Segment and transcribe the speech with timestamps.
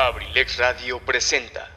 [0.00, 1.68] Abrilex Radio presenta.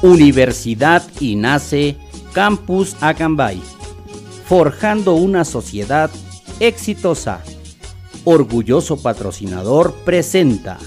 [0.00, 1.98] Universidad INACE
[2.32, 3.60] Campus Acambay,
[4.46, 6.10] forjando una sociedad
[6.58, 7.42] exitosa.
[8.24, 10.78] Orgulloso patrocinador presenta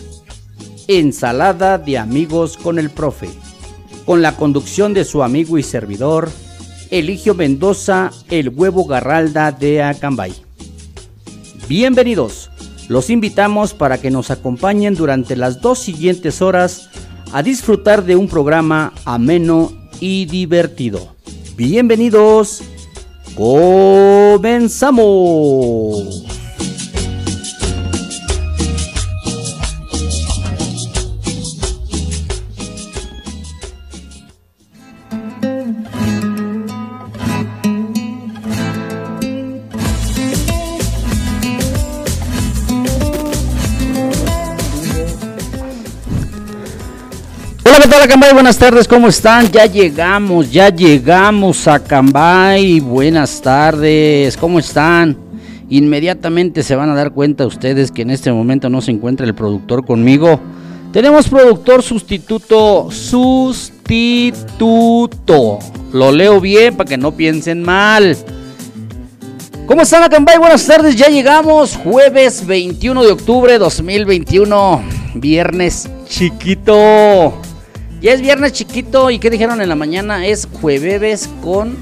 [0.87, 3.29] Ensalada de amigos con el profe,
[4.07, 6.31] con la conducción de su amigo y servidor,
[6.91, 10.31] Eligio Mendoza, el huevo garralda de Acambay.
[11.67, 12.49] Bienvenidos,
[12.87, 16.89] los invitamos para que nos acompañen durante las dos siguientes horas
[17.33, 21.13] a disfrutar de un programa ameno y divertido.
[21.57, 22.63] Bienvenidos,
[23.35, 24.77] comenzamos.
[47.97, 48.33] Tal Acambay?
[48.33, 49.51] Buenas tardes, ¿cómo están?
[49.51, 52.79] Ya llegamos, ya llegamos a Cambay.
[52.79, 55.17] Buenas tardes, ¿cómo están?
[55.69, 59.33] Inmediatamente se van a dar cuenta ustedes que en este momento no se encuentra el
[59.33, 60.39] productor conmigo.
[60.93, 63.97] Tenemos productor sustituto, sustituto.
[65.91, 68.15] Lo leo bien para que no piensen mal.
[69.65, 70.37] ¿Cómo están Acambay?
[70.37, 71.75] Buenas tardes, ya llegamos.
[71.77, 74.83] Jueves 21 de octubre 2021.
[75.15, 77.46] Viernes chiquito.
[78.01, 80.25] Ya es viernes chiquito y ¿qué dijeron en la mañana?
[80.25, 81.77] Es jueves con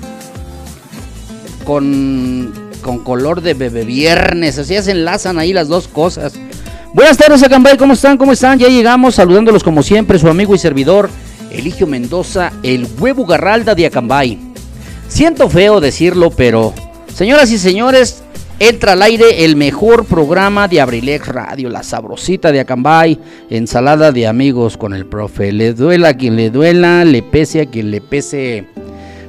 [1.66, 6.34] con con color de bebé viernes, así se enlazan ahí las dos cosas.
[6.94, 8.18] Buenas tardes, Acambay, ¿cómo están?
[8.18, 8.60] ¿Cómo están?
[8.60, 11.10] Ya llegamos saludándolos como siempre, su amigo y servidor,
[11.52, 14.40] Eligio Mendoza, el huevo garralda de Acambay.
[15.10, 16.74] Siento feo decirlo, pero
[17.14, 18.24] señoras y señores,
[18.58, 24.28] Entra al aire el mejor programa de Abrilex Radio, la sabrosita de Acambay, ensalada de
[24.28, 25.52] amigos con el profe.
[25.52, 28.66] Le duela a quien le duela, le pese a quien le pese.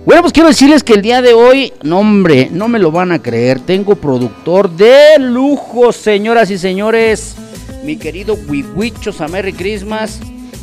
[0.04, 3.10] Bueno, pues quiero decirles que el día de hoy, no hombre, no me lo van
[3.10, 7.34] a creer, tengo productor de lujo, señoras y señores.
[7.82, 10.20] Mi querido Wiwichos a Merry Christmas.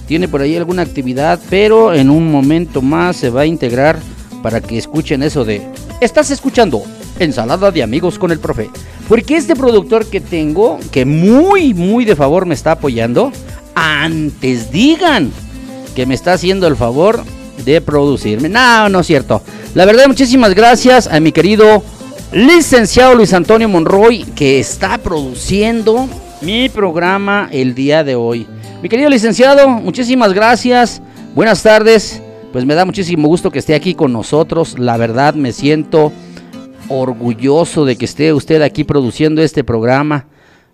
[0.07, 3.99] Tiene por ahí alguna actividad, pero en un momento más se va a integrar
[4.41, 5.61] para que escuchen eso de...
[5.99, 6.83] Estás escuchando
[7.23, 8.69] ensalada de amigos con el profe.
[9.07, 13.31] Porque este productor que tengo, que muy, muy de favor me está apoyando,
[13.75, 15.31] antes digan
[15.95, 17.23] que me está haciendo el favor
[17.65, 18.49] de producirme.
[18.49, 19.41] No, no es cierto.
[19.75, 21.83] La verdad, muchísimas gracias a mi querido
[22.31, 26.07] licenciado Luis Antonio Monroy, que está produciendo
[26.41, 28.47] mi programa el día de hoy.
[28.81, 31.01] Mi querido licenciado, muchísimas gracias.
[31.35, 32.21] Buenas tardes.
[32.51, 34.77] Pues me da muchísimo gusto que esté aquí con nosotros.
[34.77, 36.11] La verdad, me siento
[36.93, 40.27] orgulloso de que esté usted aquí produciendo este programa.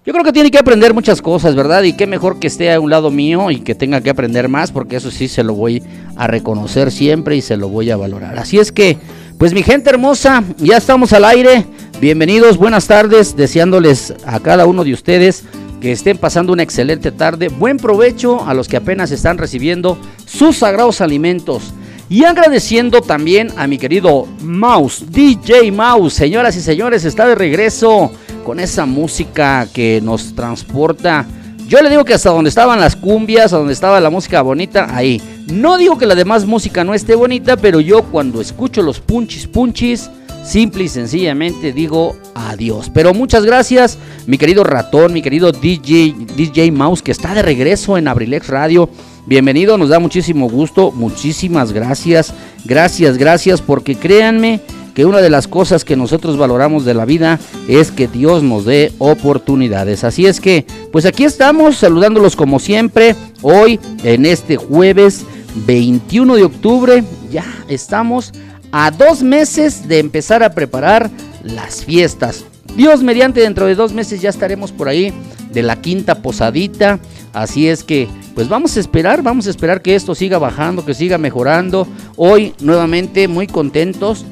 [0.05, 1.83] Yo creo que tiene que aprender muchas cosas, ¿verdad?
[1.83, 4.71] Y qué mejor que esté a un lado mío y que tenga que aprender más,
[4.71, 5.83] porque eso sí se lo voy
[6.15, 8.39] a reconocer siempre y se lo voy a valorar.
[8.39, 8.97] Así es que,
[9.37, 11.65] pues mi gente hermosa, ya estamos al aire.
[12.01, 15.43] Bienvenidos, buenas tardes, deseándoles a cada uno de ustedes
[15.79, 17.49] que estén pasando una excelente tarde.
[17.49, 21.73] Buen provecho a los que apenas están recibiendo sus sagrados alimentos.
[22.09, 26.13] Y agradeciendo también a mi querido Mouse, DJ Mouse.
[26.13, 28.11] Señoras y señores, está de regreso
[28.43, 31.27] con esa música que nos transporta.
[31.67, 34.87] Yo le digo que hasta donde estaban las cumbias, a donde estaba la música bonita,
[34.89, 35.21] ahí.
[35.45, 39.45] No digo que la demás música no esté bonita, pero yo cuando escucho los punchis
[39.45, 40.09] punchis,
[40.43, 42.89] simple y sencillamente digo adiós.
[42.91, 47.99] Pero muchas gracias, mi querido ratón, mi querido DJ, DJ Mouse, que está de regreso
[47.99, 48.89] en Abrilex Radio.
[49.29, 52.33] Bienvenido, nos da muchísimo gusto, muchísimas gracias,
[52.65, 54.59] gracias, gracias, porque créanme
[54.95, 58.65] que una de las cosas que nosotros valoramos de la vida es que Dios nos
[58.65, 60.03] dé oportunidades.
[60.03, 65.27] Así es que, pues aquí estamos saludándolos como siempre, hoy en este jueves
[65.67, 68.31] 21 de octubre, ya estamos
[68.71, 71.11] a dos meses de empezar a preparar
[71.43, 72.45] las fiestas.
[72.75, 75.13] Dios mediante dentro de dos meses ya estaremos por ahí
[75.51, 76.99] de la quinta posadita.
[77.33, 80.93] Así es que, pues vamos a esperar, vamos a esperar que esto siga bajando, que
[80.93, 81.87] siga mejorando.
[82.15, 84.25] Hoy nuevamente muy contentos.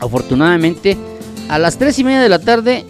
[0.00, 0.96] Afortunadamente,
[1.48, 2.86] a las tres y media de la tarde,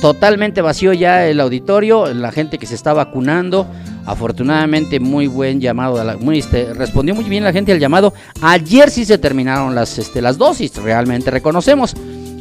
[0.00, 3.66] totalmente vacío ya el auditorio, la gente que se está vacunando.
[4.06, 6.02] Afortunadamente, muy buen llamado.
[6.18, 8.14] Muy, este, respondió muy bien la gente al llamado.
[8.40, 11.94] Ayer sí se terminaron las, este, las dosis, realmente reconocemos.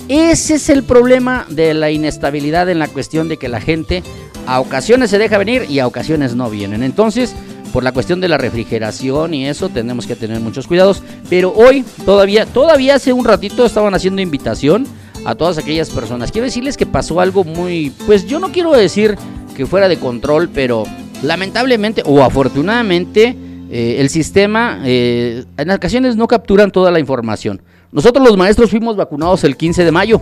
[0.07, 4.03] Ese es el problema de la inestabilidad en la cuestión de que la gente
[4.47, 6.83] a ocasiones se deja venir y a ocasiones no vienen.
[6.83, 7.35] Entonces,
[7.73, 11.03] por la cuestión de la refrigeración y eso tenemos que tener muchos cuidados.
[11.29, 14.87] Pero hoy todavía, todavía hace un ratito estaban haciendo invitación
[15.25, 16.31] a todas aquellas personas.
[16.31, 19.17] Quiero decirles que pasó algo muy, pues yo no quiero decir
[19.57, 20.85] que fuera de control, pero
[21.21, 23.35] lamentablemente o afortunadamente
[23.69, 27.61] eh, el sistema eh, en ocasiones no capturan toda la información.
[27.91, 30.21] Nosotros los maestros fuimos vacunados el 15 de mayo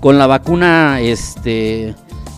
[0.00, 1.94] con la vacuna, este,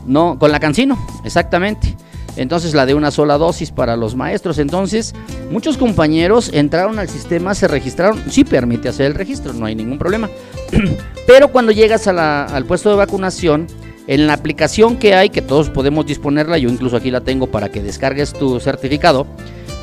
[0.06, 1.96] no, con la Cancino, exactamente.
[2.36, 4.58] Entonces la de una sola dosis para los maestros.
[4.58, 5.14] Entonces
[5.50, 8.22] muchos compañeros entraron al sistema, se registraron.
[8.30, 10.30] Sí permite hacer el registro, no hay ningún problema.
[11.26, 13.66] Pero cuando llegas al puesto de vacunación,
[14.06, 17.70] en la aplicación que hay, que todos podemos disponerla, yo incluso aquí la tengo para
[17.70, 19.26] que descargues tu certificado.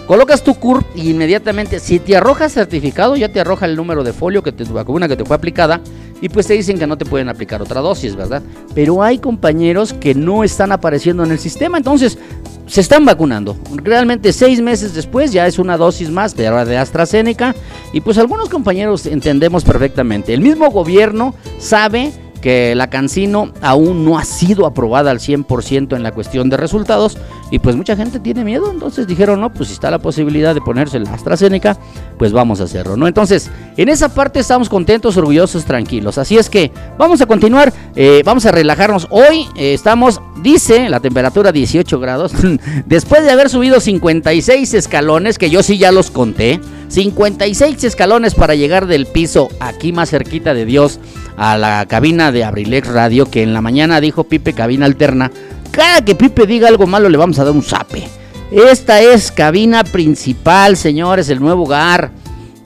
[0.07, 4.11] Colocas tu CURP y inmediatamente, si te arroja certificado, ya te arroja el número de
[4.11, 5.81] folio que te vacuna que te fue aplicada
[6.21, 8.41] y pues te dicen que no te pueden aplicar otra dosis, ¿verdad?
[8.73, 12.17] Pero hay compañeros que no están apareciendo en el sistema, entonces
[12.67, 13.57] se están vacunando.
[13.75, 17.55] Realmente seis meses después ya es una dosis más de, de AstraZeneca
[17.93, 20.33] y pues algunos compañeros entendemos perfectamente.
[20.33, 26.03] El mismo gobierno sabe que la Cancino aún no ha sido aprobada al 100% en
[26.03, 27.17] la cuestión de resultados
[27.51, 30.61] y pues mucha gente tiene miedo, entonces dijeron, no, pues si está la posibilidad de
[30.61, 31.77] ponerse la AstraZeneca,
[32.17, 33.07] pues vamos a hacerlo, ¿no?
[33.07, 38.21] Entonces, en esa parte estamos contentos, orgullosos, tranquilos, así es que vamos a continuar, eh,
[38.23, 42.33] vamos a relajarnos, hoy eh, estamos, dice la temperatura 18 grados,
[42.85, 46.59] después de haber subido 56 escalones, que yo sí ya los conté,
[46.89, 50.99] 56 escalones para llegar del piso aquí más cerquita de Dios
[51.37, 55.31] a la cabina de Abrilex Radio, que en la mañana dijo Pipe cabina alterna.
[55.71, 58.07] Cada que Pipe diga algo malo le vamos a dar un zape.
[58.51, 62.11] Esta es cabina principal, señores, el nuevo hogar.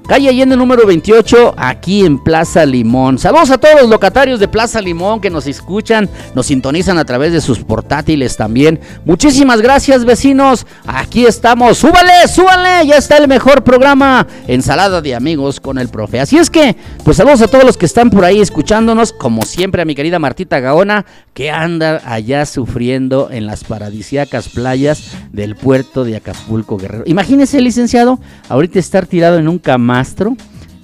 [0.08, 3.18] Calle Allende número 28, aquí en Plaza Limón.
[3.18, 7.32] Saludos a todos los locatarios de Plaza Limón que nos escuchan, nos sintonizan a través
[7.32, 8.82] de sus portátiles también.
[9.06, 10.68] Muchísimas gracias, vecinos.
[10.86, 11.78] Aquí estamos.
[11.78, 12.86] Súbale, súbale.
[12.86, 14.28] Ya está el mejor programa.
[14.48, 16.20] Ensalada de amigos con el profe.
[16.20, 16.76] Así es que,
[17.06, 19.14] pues saludos a todos los que están por ahí escuchándonos.
[19.14, 25.14] Como siempre, a mi querida Martita Gaona, que anda allá sufriendo en las paradisiacas playas
[25.32, 27.06] del puerto de Acapulco Guerrero.
[27.08, 29.60] Imagínese, licenciado, ahorita estar tirado en un
[29.94, 30.36] camastro,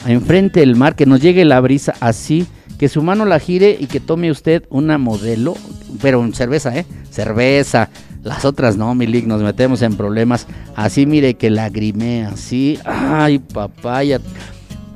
[0.05, 2.45] enfrente del mar, que nos llegue la brisa así,
[2.77, 5.55] que su mano la gire y que tome usted una modelo,
[5.99, 6.85] pero cerveza, ¿eh?
[7.09, 7.89] Cerveza.
[8.21, 10.45] Las otras no, Milik, nos metemos en problemas.
[10.75, 12.77] Así, mire, que lagrimea, así.
[12.85, 14.19] Ay, papaya.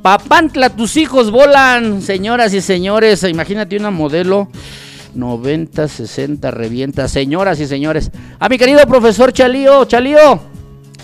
[0.04, 3.24] Papantla, tus hijos volan, señoras y señores.
[3.24, 4.48] Imagínate una modelo
[5.16, 7.08] 90, 60, revienta.
[7.08, 10.53] Señoras y señores, a mi querido profesor Chalío, Chalío,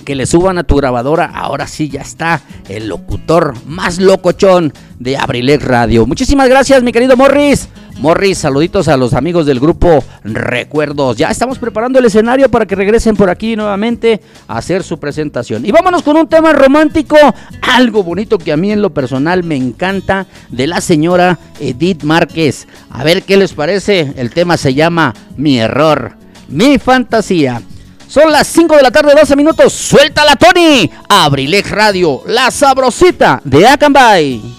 [0.10, 1.26] que le suban a tu grabadora.
[1.26, 6.08] Ahora sí ya está el locutor más locochón de Abrilex Radio.
[6.08, 7.70] Muchísimas gracias, mi querido Morris.
[8.00, 11.16] Morris, saluditos a los amigos del grupo Recuerdos.
[11.16, 15.64] Ya estamos preparando el escenario para que regresen por aquí nuevamente a hacer su presentación.
[15.64, 17.16] Y vámonos con un tema romántico,
[17.62, 22.68] algo bonito que a mí en lo personal me encanta, de la señora Edith Márquez.
[22.90, 24.12] A ver qué les parece.
[24.18, 26.14] El tema se llama Mi error,
[26.48, 27.62] mi fantasía.
[28.10, 29.72] Son las 5 de la tarde, 12 minutos.
[29.72, 30.90] Suéltala, Tony.
[31.08, 34.59] Abrilex Radio, la sabrosita de Acambay.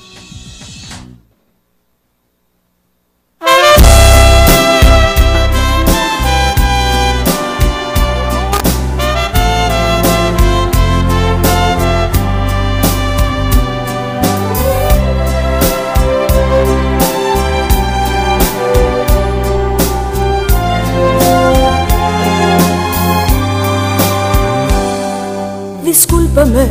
[26.01, 26.67] Discúlpame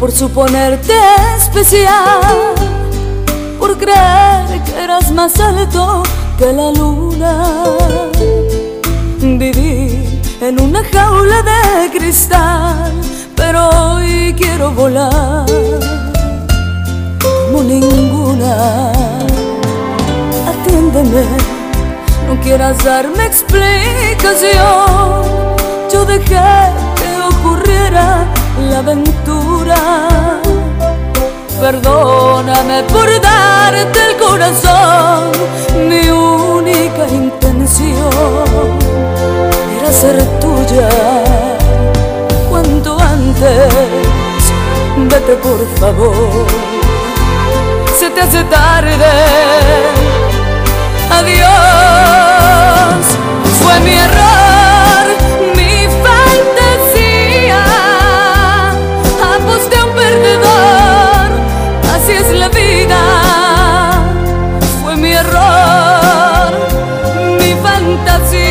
[0.00, 0.94] por suponerte
[1.36, 2.54] especial,
[3.58, 6.02] por creer que eras más alto
[6.38, 7.66] que la luna.
[9.20, 12.94] Viví en una jaula de cristal,
[13.36, 15.44] pero hoy quiero volar
[17.20, 18.92] como ninguna.
[20.48, 21.26] Atiéndeme,
[22.26, 24.62] no quieras darme explicación.
[25.92, 26.91] Yo dejé
[27.42, 28.24] ocurriera
[28.70, 29.76] la aventura.
[31.60, 35.30] Perdóname por darte el corazón,
[35.88, 38.78] mi única intención
[39.78, 40.88] era ser tuya.
[42.50, 43.72] Cuanto antes,
[45.10, 46.46] vete por favor,
[47.98, 49.12] se te hace tarde.
[51.18, 53.04] Adiós,
[53.62, 54.41] fue mi error,
[68.04, 68.41] fantasía.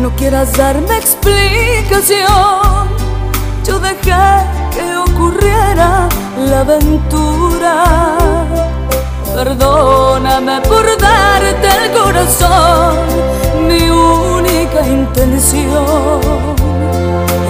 [0.00, 2.26] No quieras darme explicación.
[3.64, 4.12] Yo dejé
[4.74, 6.08] que ocurriera
[6.48, 8.16] la aventura.
[9.34, 12.96] Perdóname por darte el corazón,
[13.68, 16.26] mi única intención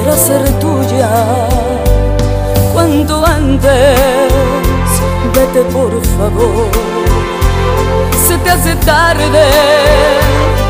[0.03, 1.09] era ser tuya.
[2.75, 4.01] Cuanto antes,
[5.33, 6.69] vete por favor,
[8.27, 10.66] se te hace tarde.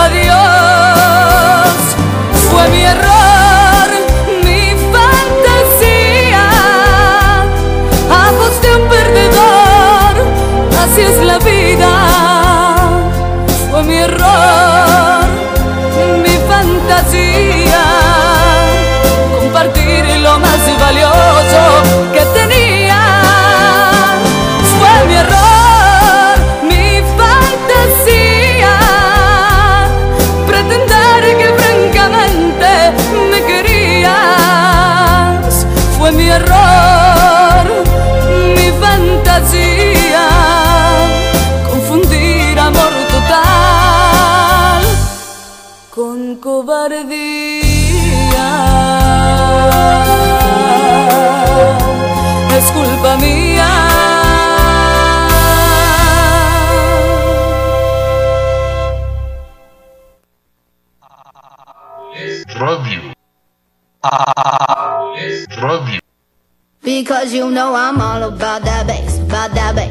[0.00, 1.96] Adiós,
[2.50, 3.17] fue mi error,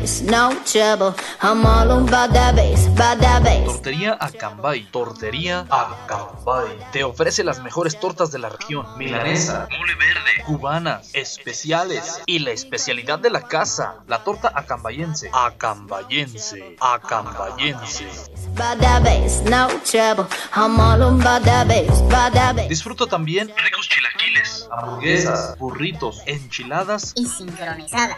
[0.07, 1.13] bass, no trouble.
[1.41, 3.65] I'm all about that bass, about that bass.
[3.65, 4.87] Tortería Acambay.
[4.91, 6.77] Tortería Acambay.
[6.91, 8.85] Te ofrece las mejores tortas de la región.
[8.97, 15.29] Milanesa, mole verde, cubanas, especiales y la especialidad de la casa, la torta acambayense.
[15.33, 18.07] Acambayense, acambayense.
[18.55, 20.25] About that bass, no trouble.
[20.55, 22.69] I'm all about that bass, about that bass.
[22.69, 27.13] Disfruta también ricos chilaquiles, hamburguesas, burritos, enchiladas.
[27.15, 28.17] y sincronizadas.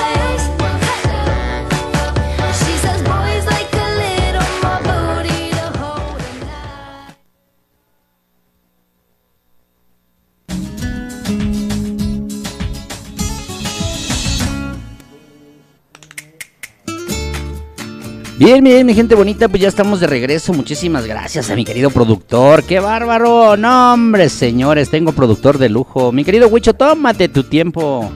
[18.43, 20.51] Bien, bien, mi gente bonita, pues ya estamos de regreso.
[20.51, 22.63] Muchísimas gracias a mi querido productor.
[22.63, 23.55] ¡Qué bárbaro!
[23.55, 26.11] No, hombre, señores, tengo productor de lujo.
[26.11, 28.11] Mi querido Huicho, tómate tu tiempo.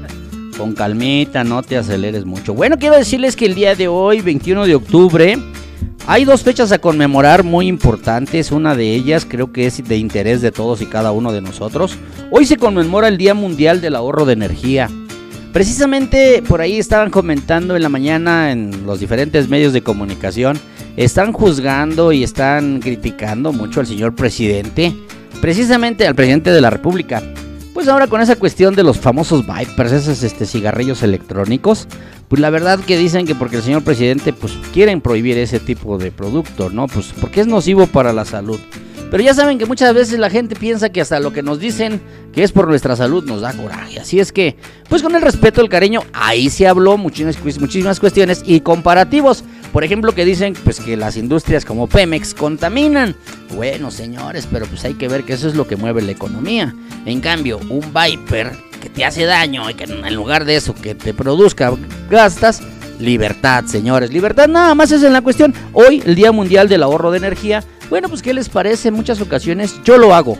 [0.58, 2.55] Con calmita, no te aceleres mucho.
[2.55, 5.38] Bueno, quiero decirles que el día de hoy, 21 de octubre,
[6.08, 8.51] hay dos fechas a conmemorar muy importantes.
[8.51, 12.00] Una de ellas creo que es de interés de todos y cada uno de nosotros.
[12.32, 14.89] Hoy se conmemora el Día Mundial del Ahorro de Energía.
[15.55, 20.59] Precisamente por ahí estaban comentando en la mañana en los diferentes medios de comunicación,
[20.97, 24.93] están juzgando y están criticando mucho al señor presidente,
[25.39, 27.24] precisamente al presidente de la República.
[27.74, 31.88] Pues ahora con esa cuestión de los famosos Vipers, esos este, cigarrillos electrónicos,
[32.27, 35.97] pues la verdad que dicen que porque el señor presidente pues quieren prohibir ese tipo
[35.97, 36.88] de producto, ¿no?
[36.88, 38.59] Pues porque es nocivo para la salud.
[39.15, 42.01] Pero ya saben que muchas veces la gente piensa que hasta lo que nos dicen
[42.34, 43.98] que es por nuestra salud nos da coraje.
[43.98, 44.57] Así es que,
[44.89, 49.45] pues con el respeto, el cariño, ahí se habló muchísimas, cuestiones y comparativos.
[49.72, 53.15] Por ejemplo, que dicen pues que las industrias como Pemex contaminan.
[53.55, 56.75] Bueno, señores, pero pues hay que ver que eso es lo que mueve la economía.
[57.05, 60.93] En cambio, un Viper que te hace daño y que en lugar de eso que
[60.93, 61.72] te produzca
[62.10, 62.62] gastas,
[63.00, 64.12] libertad, señores.
[64.12, 65.53] Libertad nada más es en la cuestión.
[65.72, 67.63] Hoy, el Día Mundial del Ahorro de Energía.
[67.89, 68.88] Bueno, pues ¿qué les parece?
[68.88, 70.38] En muchas ocasiones yo lo hago.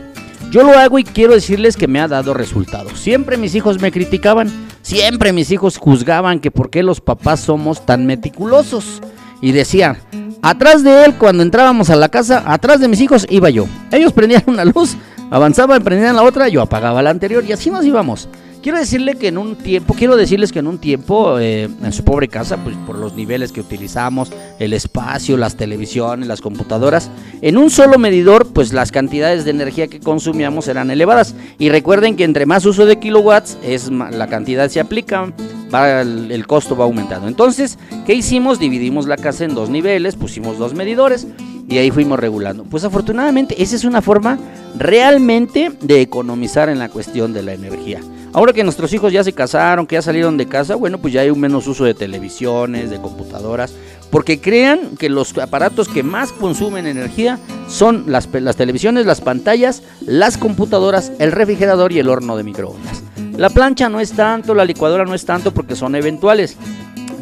[0.50, 2.98] Yo lo hago y quiero decirles que me ha dado resultados.
[2.98, 4.50] Siempre mis hijos me criticaban,
[4.82, 9.00] siempre mis hijos juzgaban que por qué los papás somos tan meticulosos.
[9.40, 9.98] Y decían,
[10.42, 13.66] atrás de él cuando entrábamos a la casa, atrás de mis hijos iba yo.
[13.90, 14.96] Ellos prendían una luz,
[15.30, 18.28] avanzaban, prendían la otra, yo apagaba la anterior y así nos íbamos.
[18.66, 22.02] Quiero decirle que en un tiempo, quiero decirles que en un tiempo, eh, en su
[22.02, 27.08] pobre casa, pues por los niveles que utilizamos, el espacio, las televisiones, las computadoras,
[27.42, 31.36] en un solo medidor, pues las cantidades de energía que consumíamos eran elevadas.
[31.60, 35.32] Y recuerden que entre más uso de kilowatts, es la cantidad se aplica,
[35.72, 37.28] va, el costo va aumentando.
[37.28, 38.58] Entonces, ¿qué hicimos?
[38.58, 41.28] Dividimos la casa en dos niveles, pusimos dos medidores
[41.68, 42.64] y ahí fuimos regulando.
[42.64, 44.40] Pues afortunadamente esa es una forma
[44.76, 48.00] realmente de economizar en la cuestión de la energía.
[48.36, 51.22] Ahora que nuestros hijos ya se casaron, que ya salieron de casa, bueno, pues ya
[51.22, 53.72] hay un menos uso de televisiones, de computadoras.
[54.10, 59.82] porque crean que los aparatos que más consumen energía son las, las televisiones, las pantallas,
[60.02, 63.02] las computadoras, el refrigerador y el horno de microondas.
[63.38, 66.58] La plancha no es tanto, la licuadora no es tanto porque son eventuales.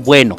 [0.04, 0.34] Bueno,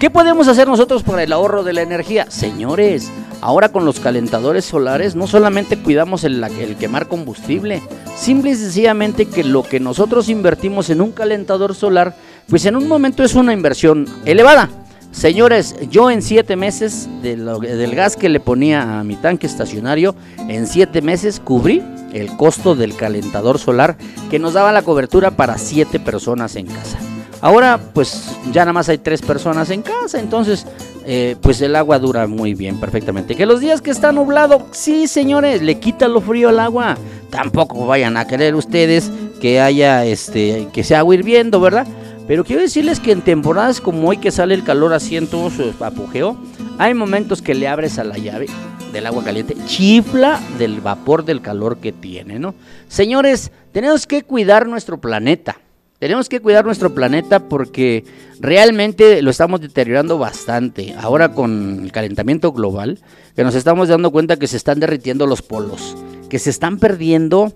[0.00, 2.24] ¿qué podemos hacer nosotros para el ahorro de la energía?
[2.30, 3.10] Señores,
[3.42, 7.82] ahora con los calentadores solares no solamente cuidamos el, el quemar combustible,
[8.16, 12.16] simple y sencillamente que lo que nosotros invertimos en un calentador solar,
[12.48, 14.70] pues en un momento es una inversión elevada.
[15.12, 20.14] Señores, yo en siete meses del gas que le ponía a mi tanque estacionario,
[20.48, 21.82] en siete meses cubrí
[22.14, 23.98] el costo del calentador solar
[24.30, 26.98] que nos daba la cobertura para siete personas en casa.
[27.40, 30.66] Ahora, pues ya nada más hay tres personas en casa, entonces,
[31.06, 33.34] eh, pues el agua dura muy bien, perfectamente.
[33.34, 36.98] Que los días que está nublado, sí, señores, le quita lo frío al agua.
[37.30, 41.86] Tampoco vayan a querer ustedes que haya, este, que sea agua hirviendo, ¿verdad?
[42.26, 45.50] Pero quiero decirles que en temporadas como hoy que sale el calor así en todo
[45.50, 46.36] su apogeo,
[46.78, 48.46] hay momentos que le abres a la llave
[48.92, 52.54] del agua caliente, chifla del vapor del calor que tiene, ¿no?
[52.88, 55.56] Señores, tenemos que cuidar nuestro planeta.
[56.00, 58.06] Tenemos que cuidar nuestro planeta porque
[58.40, 60.94] realmente lo estamos deteriorando bastante.
[60.98, 63.00] Ahora con el calentamiento global,
[63.36, 65.94] que nos estamos dando cuenta que se están derritiendo los polos,
[66.30, 67.52] que se están perdiendo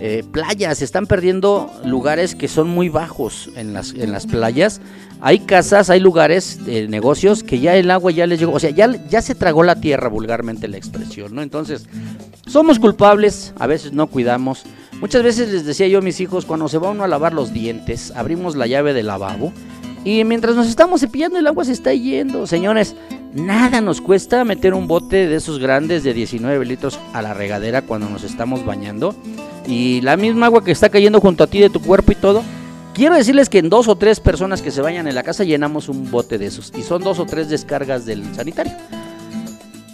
[0.00, 4.80] eh, playas, se están perdiendo lugares que son muy bajos en las, en las playas.
[5.20, 8.70] Hay casas, hay lugares, eh, negocios que ya el agua ya les llegó, o sea,
[8.70, 11.42] ya, ya se tragó la tierra, vulgarmente la expresión, ¿no?
[11.42, 11.86] Entonces,
[12.44, 14.64] somos culpables, a veces no cuidamos.
[15.04, 17.52] Muchas veces les decía yo a mis hijos, cuando se va uno a lavar los
[17.52, 19.52] dientes, abrimos la llave del lavabo
[20.02, 22.46] y mientras nos estamos cepillando el agua se está yendo.
[22.46, 22.96] Señores,
[23.34, 27.82] nada nos cuesta meter un bote de esos grandes de 19 litros a la regadera
[27.82, 29.14] cuando nos estamos bañando.
[29.66, 32.42] Y la misma agua que está cayendo junto a ti de tu cuerpo y todo.
[32.94, 35.90] Quiero decirles que en dos o tres personas que se bañan en la casa llenamos
[35.90, 36.72] un bote de esos.
[36.78, 38.72] Y son dos o tres descargas del sanitario.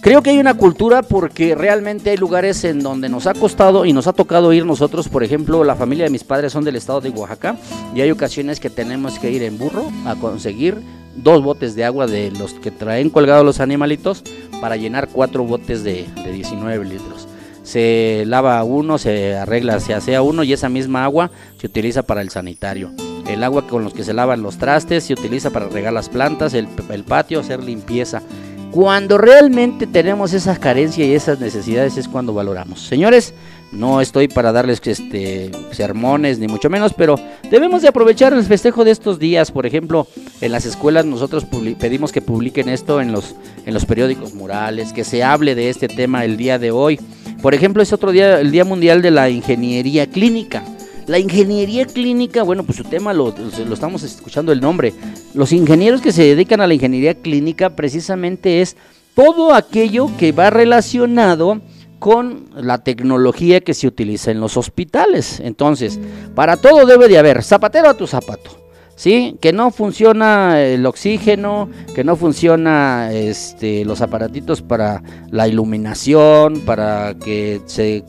[0.03, 3.93] Creo que hay una cultura porque realmente hay lugares en donde nos ha costado y
[3.93, 5.11] nos ha tocado ir nosotros.
[5.11, 7.57] Por ejemplo, la familia de mis padres son del estado de Oaxaca
[7.95, 10.81] y hay ocasiones que tenemos que ir en burro a conseguir
[11.17, 14.25] dos botes de agua de los que traen colgados los animalitos
[14.63, 17.29] para llenar cuatro botes de, de 19 litros.
[17.63, 22.23] Se lava uno, se arregla, se hace uno y esa misma agua se utiliza para
[22.23, 22.91] el sanitario.
[23.29, 26.55] El agua con los que se lavan los trastes se utiliza para regar las plantas,
[26.55, 26.67] el
[27.07, 28.23] patio, hacer limpieza.
[28.71, 32.81] Cuando realmente tenemos esa carencia y esas necesidades es cuando valoramos.
[32.81, 33.35] Señores,
[33.73, 37.17] no estoy para darles este, sermones ni mucho menos, pero
[37.51, 39.51] debemos de aprovechar el festejo de estos días.
[39.51, 40.07] Por ejemplo,
[40.41, 41.47] en las escuelas nosotros
[41.79, 43.35] pedimos que publiquen esto en los,
[43.67, 47.01] en los periódicos murales, que se hable de este tema el día de hoy.
[47.43, 50.63] Por ejemplo, es otro día, el Día Mundial de la Ingeniería Clínica.
[51.11, 53.35] La ingeniería clínica, bueno, pues su tema lo,
[53.73, 54.95] estamos escuchando el nombre.
[55.35, 58.77] Los ingenieros que se dedican a la ingeniería clínica precisamente es
[59.17, 61.63] todo aquello que va relacionado
[61.99, 65.41] con la tecnología que se utiliza en los hospitales.
[65.41, 65.99] Entonces,
[66.37, 68.53] para todo debe de haber zapatero a tu zapato.
[68.95, 69.37] ¿Sí?
[69.41, 77.17] Que no funciona el oxígeno, que no funciona este, los aparatitos para la iluminación, para
[77.19, 78.05] que se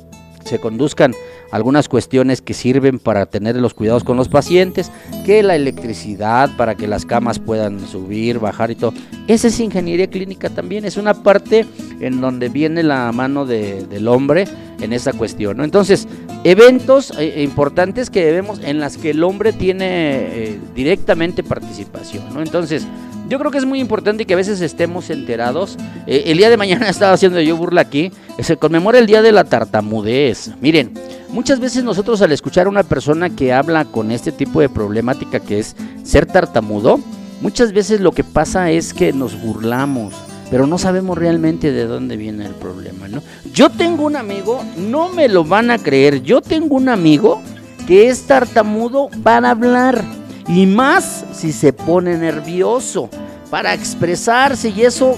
[0.60, 1.16] conduzcan
[1.52, 4.92] algunas cuestiones que sirven para tener los cuidados con los pacientes,
[5.26, 8.94] que la electricidad para que las camas puedan subir, bajar y todo.
[9.28, 11.66] Esa es ingeniería clínica también, es una parte
[12.00, 14.46] en donde viene la mano de- del hombre
[14.82, 15.58] en esa cuestión.
[15.58, 15.64] ¿no?
[15.64, 16.08] Entonces,
[16.44, 22.34] eventos eh, importantes que debemos, en las que el hombre tiene eh, directamente participación.
[22.34, 22.42] ¿no?
[22.42, 22.86] Entonces,
[23.32, 25.78] yo creo que es muy importante que a veces estemos enterados.
[26.06, 28.12] Eh, el día de mañana estaba haciendo yo burla aquí.
[28.38, 30.52] eh, Se conmemora el día de la tartamudez.
[30.60, 30.94] Miren,
[31.30, 35.40] muchas veces nosotros al escuchar a una persona que habla con este tipo de problemática
[35.40, 37.00] que es ser tartamudo,
[37.40, 40.14] muchas veces lo que pasa es que nos burlamos,
[40.52, 43.24] pero no sabemos realmente de dónde viene el problema, ¿no?
[43.54, 47.42] Yo tengo un amigo, no me lo van a creer, yo tengo un amigo
[47.88, 50.04] que es tartamudo para hablar
[50.48, 53.10] y más si se pone nervioso
[53.50, 55.18] para expresarse y eso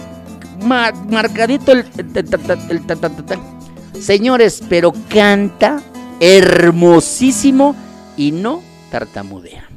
[0.63, 2.81] ma- marcadito el, el
[3.95, 5.81] el señores pero canta
[6.19, 7.75] hermosísimo
[8.17, 9.67] y no tartamudea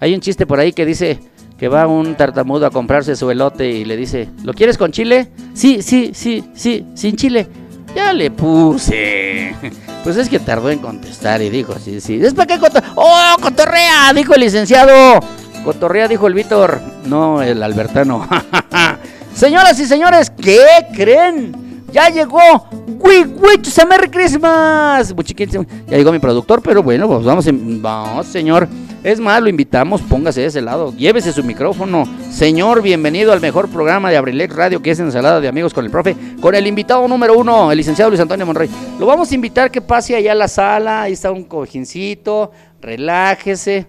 [0.00, 1.20] hay un chiste por ahí que dice
[1.60, 5.28] que va un tartamudo a comprarse su elote y le dice ¿lo quieres con chile?
[5.54, 7.46] sí sí sí sí sin chile
[7.94, 9.54] ya le puse.
[10.02, 12.18] Pues es que tardó en contestar y dijo, sí, sí.
[12.24, 14.10] ¿Es para qué coto ¡Oh, cotorrea!
[14.14, 15.20] Dijo el licenciado.
[15.62, 16.80] Cotorrea, dijo el Víctor.
[17.04, 18.26] No, el Albertano.
[19.34, 21.84] Señoras y señores, ¿qué creen?
[21.92, 22.40] Ya llegó
[23.02, 25.14] Wichos a Merry Christmas.
[25.14, 25.48] Muchiquín,
[25.88, 28.68] Ya llegó mi productor, pero bueno, pues vamos, en- vamos, señor.
[29.02, 32.04] Es más, lo invitamos, póngase de ese lado, llévese su micrófono.
[32.30, 35.90] Señor, bienvenido al mejor programa de Abrilex Radio, que es Ensalada de Amigos con el
[35.90, 38.68] Profe, con el invitado número uno, el licenciado Luis Antonio Monrey.
[38.98, 42.50] Lo vamos a invitar que pase allá a la sala, ahí está un cojincito,
[42.82, 43.86] relájese.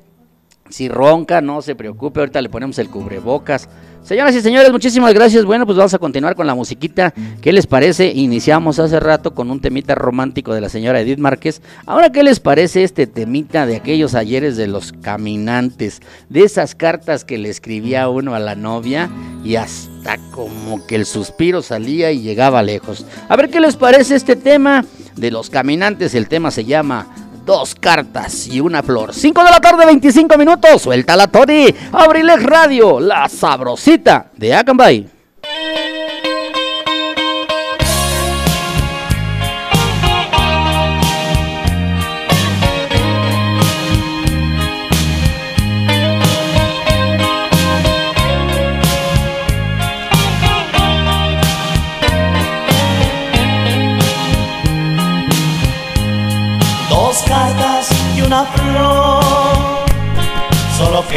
[0.70, 3.68] Si ronca, no se preocupe, ahorita le ponemos el cubrebocas.
[4.04, 5.46] Señoras y señores, muchísimas gracias.
[5.46, 7.14] Bueno, pues vamos a continuar con la musiquita.
[7.40, 8.08] ¿Qué les parece?
[8.08, 11.62] Iniciamos hace rato con un temita romántico de la señora Edith Márquez.
[11.86, 16.02] Ahora, ¿qué les parece este temita de aquellos ayeres de los caminantes?
[16.30, 19.10] De esas cartas que le escribía uno a la novia
[19.46, 23.06] y hasta como que el suspiro salía y llegaba lejos.
[23.30, 24.84] A ver, ¿qué les parece este tema
[25.16, 26.16] de los caminantes?
[26.16, 27.08] El tema se llama
[27.46, 29.14] dos cartas y una flor.
[29.14, 30.82] 5 de la tarde, 25 minutos.
[30.82, 31.74] Suelta la Tori.
[31.92, 35.10] Abrilex Radio, la sabrosita de Acambay.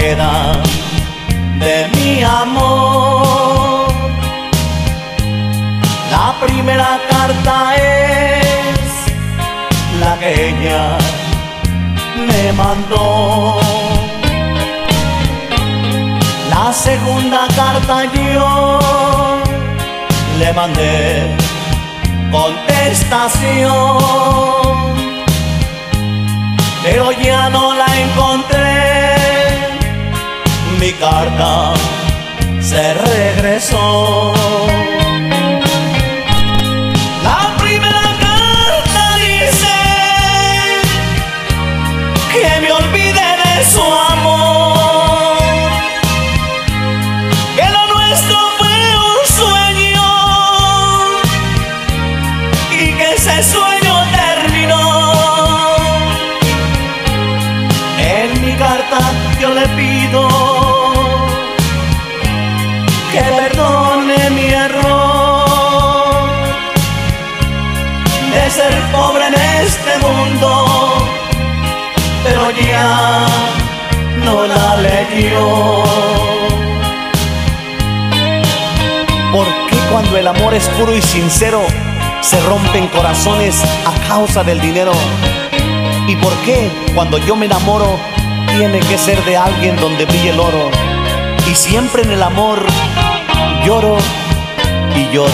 [0.05, 3.89] De mi amor.
[6.11, 8.77] La primera carta es
[10.01, 10.99] la que ella
[12.29, 13.59] me mandó.
[16.51, 18.69] La segunda carta yo
[20.39, 21.35] le mandé
[22.31, 23.55] contestación
[26.85, 28.24] pero ya no la encontré.
[31.05, 31.75] Carta
[32.61, 34.64] se regresó.
[80.69, 81.63] Puro y sincero
[82.21, 84.93] se rompen corazones a causa del dinero?
[86.07, 87.99] ¿Y por qué cuando yo me enamoro
[88.57, 90.71] tiene que ser de alguien donde brille el oro?
[91.51, 92.65] Y siempre en el amor
[93.65, 93.97] lloro
[94.97, 95.31] y lloro.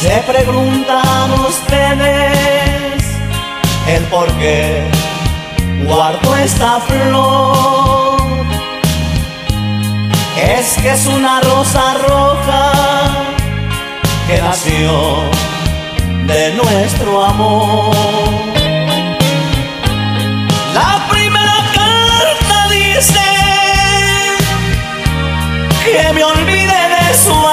[0.00, 3.04] Se preguntan ustedes
[3.88, 4.82] el por qué
[5.86, 8.11] guardo esta flor.
[10.42, 12.72] Es que es una rosa roja
[14.26, 15.30] que nació
[16.26, 17.94] de nuestro amor.
[20.74, 23.20] La primera carta dice
[25.84, 27.51] que me olvide de su amor,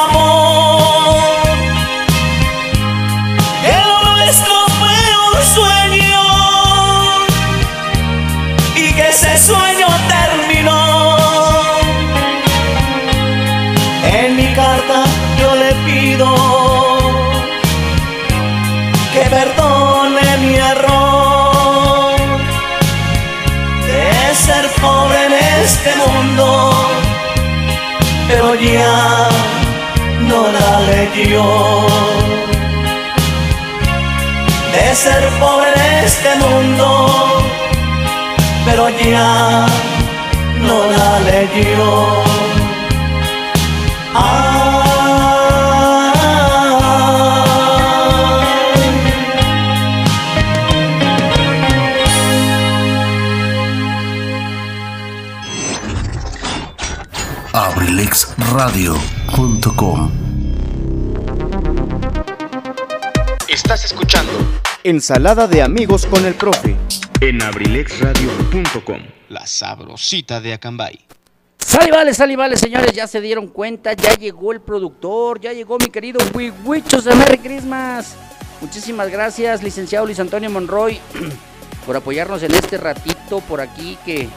[31.29, 31.85] leyó.
[34.73, 36.87] De ser pobre en este mundo,
[38.65, 39.65] pero ya
[40.61, 42.23] no la leyó.
[57.53, 60.18] Abrilexradio.com
[64.09, 66.75] escuchando Ensalada de amigos con el profe.
[67.21, 70.99] en abrilexradio.com La sabrosita de Acambay.
[71.59, 75.77] Sale, vale, sale, vale, señores, ya se dieron cuenta, ya llegó el productor, ya llegó
[75.77, 76.19] mi querido
[76.65, 78.15] Wichos de Merry Christmas.
[78.61, 80.99] Muchísimas gracias, licenciado Luis Antonio Monroy,
[81.85, 84.27] por apoyarnos en este ratito por aquí que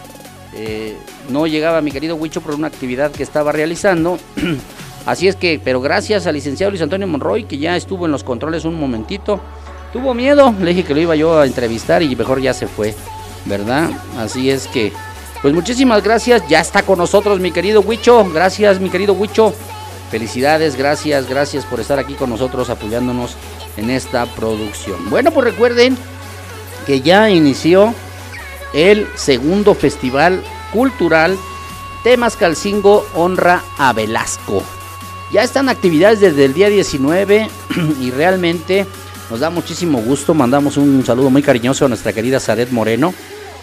[0.54, 0.96] eh,
[1.30, 4.18] no llegaba mi querido Huicho por una actividad que estaba realizando.
[5.06, 8.22] Así es que, pero gracias al licenciado Luis Antonio Monroy, que ya estuvo en los
[8.22, 9.40] controles un momentito.
[9.92, 12.94] Tuvo miedo, le dije que lo iba yo a entrevistar y mejor ya se fue,
[13.44, 13.90] ¿verdad?
[14.18, 14.92] Así es que,
[15.42, 16.42] pues muchísimas gracias.
[16.48, 18.24] Ya está con nosotros mi querido Huicho.
[18.32, 19.52] Gracias, mi querido Huicho.
[20.10, 23.36] Felicidades, gracias, gracias por estar aquí con nosotros apoyándonos
[23.76, 25.10] en esta producción.
[25.10, 25.96] Bueno, pues recuerden
[26.86, 27.94] que ya inició
[28.72, 31.36] el segundo festival cultural
[32.02, 34.62] Temas Calcingo Honra a Velasco.
[35.32, 37.48] Ya están actividades desde el día 19
[38.00, 38.86] y realmente
[39.30, 40.34] nos da muchísimo gusto.
[40.34, 43.14] Mandamos un saludo muy cariñoso a nuestra querida Zaret Moreno.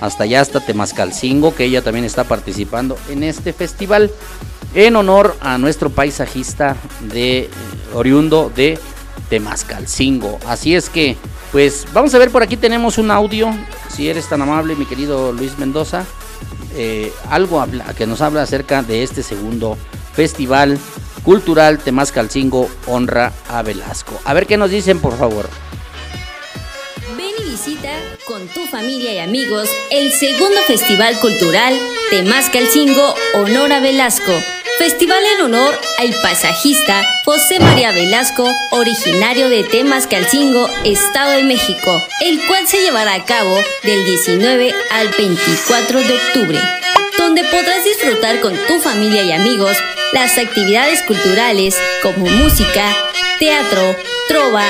[0.02, 4.12] Hasta allá está Temascalcingo, que ella también está participando en este festival.
[4.74, 7.50] En honor a nuestro paisajista de eh,
[7.94, 8.78] oriundo de
[9.30, 10.40] Temascalcingo.
[10.48, 11.18] Así es que,
[11.52, 13.50] pues vamos a ver, por aquí tenemos un audio.
[13.90, 16.06] Si eres tan amable, mi querido Luis Mendoza.
[16.76, 17.66] Eh, algo
[17.98, 19.76] que nos habla acerca de este segundo
[20.14, 20.78] festival
[21.24, 24.20] cultural Temascalcingo Honra a Velasco.
[24.26, 25.50] A ver qué nos dicen, por favor.
[27.18, 27.92] Ven y visita
[28.26, 31.78] con tu familia y amigos el segundo festival cultural
[32.10, 34.32] Temascalcingo Honor a Velasco.
[34.80, 42.40] Festival en honor al pasajista José María Velasco, originario de Temascalcingo, Estado de México, el
[42.48, 46.60] cual se llevará a cabo del 19 al 24 de octubre,
[47.20, 49.78] donde podrás disfrutar con tu familia y amigos
[50.14, 52.96] las actividades culturales como música,
[53.40, 53.94] teatro,
[54.30, 54.64] trova,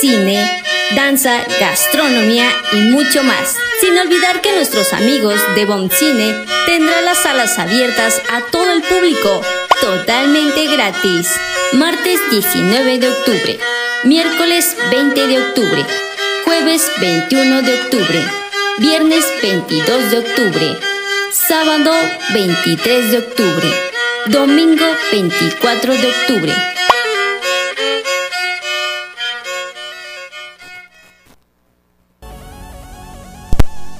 [0.00, 0.62] cine,
[0.94, 3.56] danza, gastronomía y mucho más.
[3.80, 9.42] Sin olvidar que nuestros amigos de Cine tendrán las salas abiertas a todo el público,
[9.80, 11.28] totalmente gratis.
[11.72, 13.58] Martes 19 de octubre,
[14.04, 15.84] miércoles 20 de octubre,
[16.44, 18.24] jueves 21 de octubre,
[18.78, 20.95] viernes 22 de octubre,
[21.36, 21.92] sábado
[22.32, 23.68] 23 de octubre,
[24.28, 26.52] domingo 24 de octubre.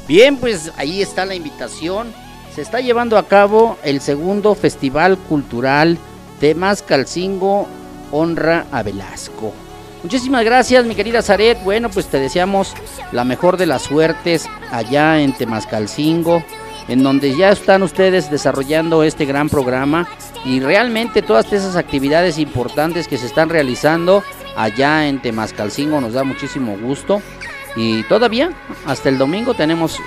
[0.08, 2.12] Bien, pues ahí está la invitación.
[2.54, 5.98] Se está llevando a cabo el segundo Festival Cultural
[6.40, 7.68] Temascalcingo
[8.12, 9.52] Honra a Velasco.
[10.02, 11.62] Muchísimas gracias, mi querida Zaret.
[11.62, 12.72] Bueno, pues te deseamos
[13.12, 16.42] la mejor de las suertes allá en Temascalcingo,
[16.88, 20.08] en donde ya están ustedes desarrollando este gran programa
[20.44, 24.22] y realmente todas esas actividades importantes que se están realizando
[24.56, 27.20] allá en Temascalcingo nos da muchísimo gusto.
[27.74, 28.52] Y todavía
[28.86, 29.98] hasta el domingo tenemos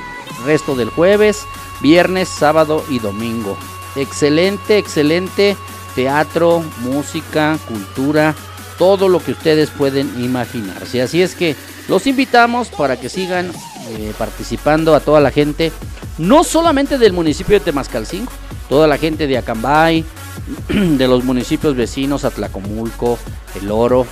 [0.46, 1.46] resto del jueves,
[1.82, 3.58] viernes, sábado y domingo.
[3.96, 5.56] Excelente, excelente
[5.96, 8.34] teatro, música, cultura,
[8.78, 11.02] todo lo que ustedes pueden imaginarse.
[11.02, 11.56] Así es que
[11.88, 13.52] los invitamos para que sigan
[13.90, 15.72] eh, participando a toda la gente,
[16.20, 18.32] no solamente del municipio de Temascalcingo,
[18.68, 20.06] toda la gente de Acambay,
[20.70, 23.18] de los municipios vecinos, Atlacomulco,
[23.60, 24.06] El Oro,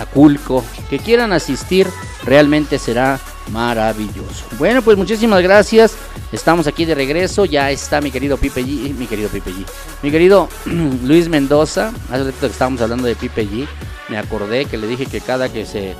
[0.00, 1.86] Aculco, que quieran asistir,
[2.24, 4.44] realmente será maravilloso.
[4.58, 5.94] Bueno, pues muchísimas gracias.
[6.32, 7.44] Estamos aquí de regreso.
[7.44, 9.64] Ya está mi querido Pipe G, mi querido Pipe G,
[10.02, 10.48] mi querido
[11.04, 11.92] Luis Mendoza.
[12.10, 13.66] Hace rato que estábamos hablando de Pipe G,
[14.08, 15.94] me acordé que le dije que cada que se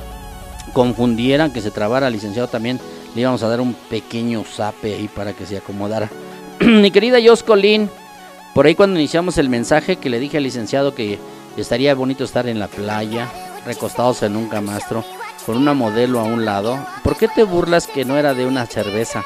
[0.73, 2.79] confundieran, que se trabara licenciado también,
[3.15, 6.09] le íbamos a dar un pequeño zape ahí para que se acomodara.
[6.59, 7.89] mi querida Joscolín,
[8.53, 11.19] por ahí cuando iniciamos el mensaje que le dije al licenciado que
[11.57, 13.29] estaría bonito estar en la playa,
[13.65, 15.03] recostados en un camastro,
[15.45, 16.79] con una modelo a un lado.
[17.03, 19.23] ¿Por qué te burlas que no era de una cerveza?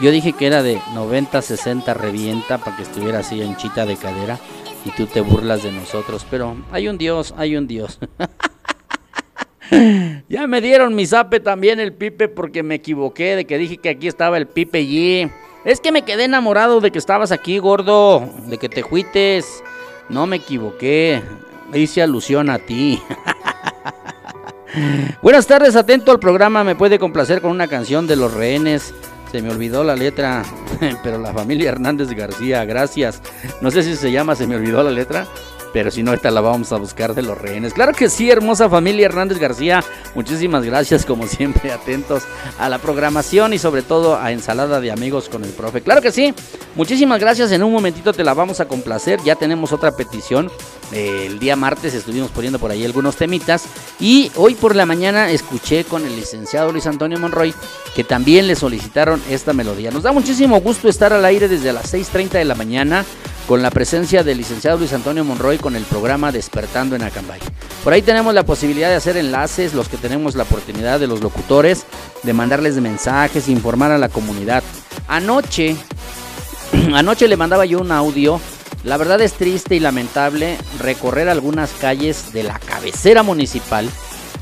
[0.00, 4.38] Yo dije que era de 90, 60 revienta para que estuviera así anchita de cadera
[4.84, 6.26] y tú te burlas de nosotros.
[6.30, 7.98] Pero hay un Dios, hay un Dios.
[10.28, 13.90] ya me dieron mi zape también el pipe porque me equivoqué de que dije que
[13.90, 15.30] aquí estaba el pipe allí.
[15.64, 19.62] Es que me quedé enamorado de que estabas aquí, gordo, de que te juites.
[20.08, 21.22] No me equivoqué.
[21.74, 23.00] Hice alusión a ti.
[25.22, 26.64] Buenas tardes, atento al programa.
[26.64, 28.94] Me puede complacer con una canción de los rehenes.
[29.30, 30.42] Se me olvidó la letra,
[31.04, 33.22] pero la familia Hernández García, gracias.
[33.60, 35.26] No sé si se llama Se me olvidó la letra,
[35.72, 37.74] pero si no, esta la vamos a buscar de los rehenes.
[37.74, 39.84] Claro que sí, hermosa familia Hernández García.
[40.14, 42.24] Muchísimas gracias, como siempre, atentos
[42.58, 45.80] a la programación y sobre todo a Ensalada de Amigos con el Profe.
[45.80, 46.34] Claro que sí,
[46.74, 47.52] muchísimas gracias.
[47.52, 49.20] En un momentito te la vamos a complacer.
[49.24, 50.50] Ya tenemos otra petición.
[50.92, 53.64] El día martes estuvimos poniendo por ahí algunos temitas.
[54.00, 57.54] Y hoy por la mañana escuché con el licenciado Luis Antonio Monroy
[57.94, 59.90] que también le solicitaron esta melodía.
[59.90, 63.04] Nos da muchísimo gusto estar al aire desde las 6.30 de la mañana
[63.50, 67.40] con la presencia del licenciado Luis Antonio Monroy con el programa Despertando en Acambay.
[67.82, 71.20] Por ahí tenemos la posibilidad de hacer enlaces, los que tenemos la oportunidad de los
[71.20, 71.84] locutores,
[72.22, 74.62] de mandarles mensajes, informar a la comunidad.
[75.08, 75.74] Anoche,
[76.94, 78.40] anoche le mandaba yo un audio
[78.84, 83.90] La verdad es triste y lamentable recorrer algunas calles de la cabecera municipal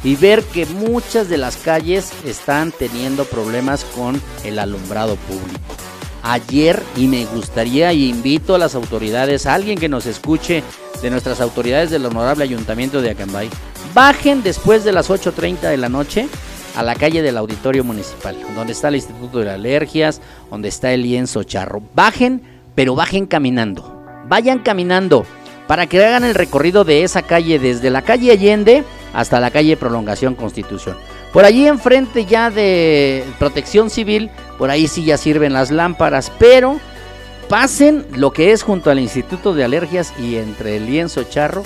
[0.05, 5.88] y ver que muchas de las calles están teniendo problemas con el alumbrado público.
[6.29, 10.63] Ayer, y me gustaría y invito a las autoridades, a alguien que nos escuche
[11.01, 13.49] de nuestras autoridades del Honorable Ayuntamiento de Acambay,
[13.95, 16.29] bajen después de las 8.30 de la noche
[16.77, 21.01] a la calle del Auditorio Municipal, donde está el Instituto de Alergias, donde está el
[21.01, 21.81] lienzo charro.
[21.95, 22.43] Bajen,
[22.75, 24.05] pero bajen caminando.
[24.29, 25.25] Vayan caminando
[25.67, 29.79] para que hagan el recorrido de esa calle desde la calle Allende hasta la calle
[29.79, 30.99] Prolongación Constitución.
[31.33, 36.81] Por allí enfrente ya de Protección Civil, por ahí sí ya sirven las lámparas, pero
[37.49, 41.63] pasen lo que es junto al Instituto de Alergias y entre el lienzo charro,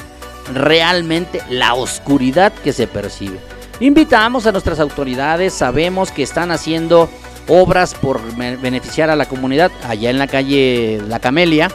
[0.53, 3.39] realmente la oscuridad que se percibe.
[3.81, 7.09] Invitamos a nuestras autoridades, sabemos que están haciendo
[7.49, 11.69] obras por beneficiar a la comunidad allá en la calle La Camelia.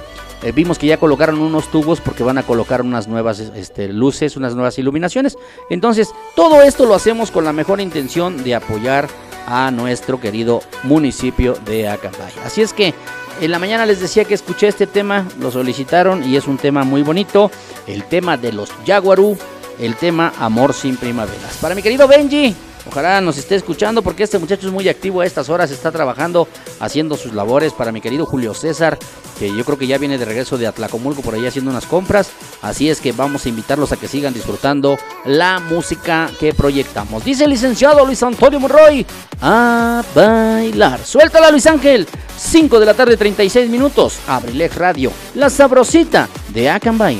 [0.43, 4.38] Eh, vimos que ya colocaron unos tubos porque van a colocar unas nuevas este, luces,
[4.38, 5.38] unas nuevas iluminaciones.
[5.69, 9.08] Entonces, todo esto lo hacemos con la mejor intención de apoyar
[9.47, 12.34] a nuestro querido municipio de Acambay.
[12.45, 12.93] Así es que
[13.39, 16.84] en la mañana les decía que escuché este tema, lo solicitaron y es un tema
[16.84, 17.50] muy bonito,
[17.88, 19.38] el tema de los Jaguarú,
[19.80, 21.58] el tema Amor sin primaveras.
[21.62, 22.56] Para mi querido Benji,
[22.89, 26.47] Ojalá nos esté escuchando porque este muchacho es muy activo a estas horas, está trabajando,
[26.80, 28.97] haciendo sus labores para mi querido Julio César,
[29.38, 32.30] que yo creo que ya viene de regreso de Atlacomulco por ahí haciendo unas compras.
[32.62, 37.23] Así es que vamos a invitarlos a que sigan disfrutando la música que proyectamos.
[37.23, 39.06] Dice el licenciado Luis Antonio Monroy,
[39.41, 41.04] a bailar.
[41.06, 47.19] Suéltala Luis Ángel, 5 de la tarde 36 minutos, Abrilex Radio, la sabrosita de Acambay.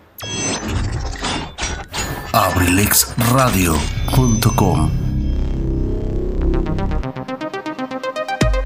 [2.33, 4.91] abrilexradio.com.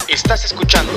[0.07, 0.91] Estás escuchando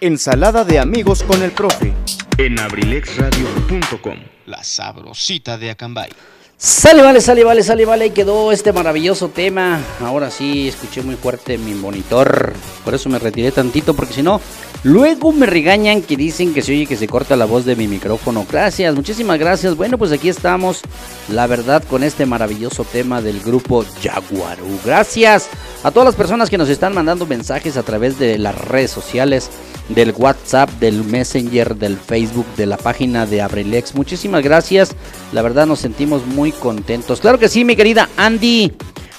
[0.00, 1.92] Ensalada de amigos con el profe.
[2.38, 4.18] en abrilexradio.com.
[4.46, 6.10] La sabrosita de Acambay.
[6.56, 8.04] Sale, vale, sale, vale, sale, vale.
[8.04, 9.80] Ahí quedó este maravilloso tema.
[10.00, 12.52] Ahora sí, escuché muy fuerte mi monitor.
[12.84, 14.40] Por eso me retiré tantito, porque si no,
[14.84, 17.88] luego me regañan que dicen que se oye que se corta la voz de mi
[17.88, 18.46] micrófono.
[18.50, 19.76] Gracias, muchísimas gracias.
[19.76, 20.80] Bueno, pues aquí estamos,
[21.28, 24.78] la verdad, con este maravilloso tema del grupo Jaguarú.
[24.84, 25.48] Gracias
[25.82, 29.50] a todas las personas que nos están mandando mensajes a través de las redes sociales
[29.88, 33.94] del WhatsApp, del Messenger, del Facebook, de la página de Abrilex.
[33.94, 34.94] Muchísimas gracias.
[35.32, 37.20] La verdad nos sentimos muy contentos.
[37.20, 38.72] Claro que sí, mi querida Andy.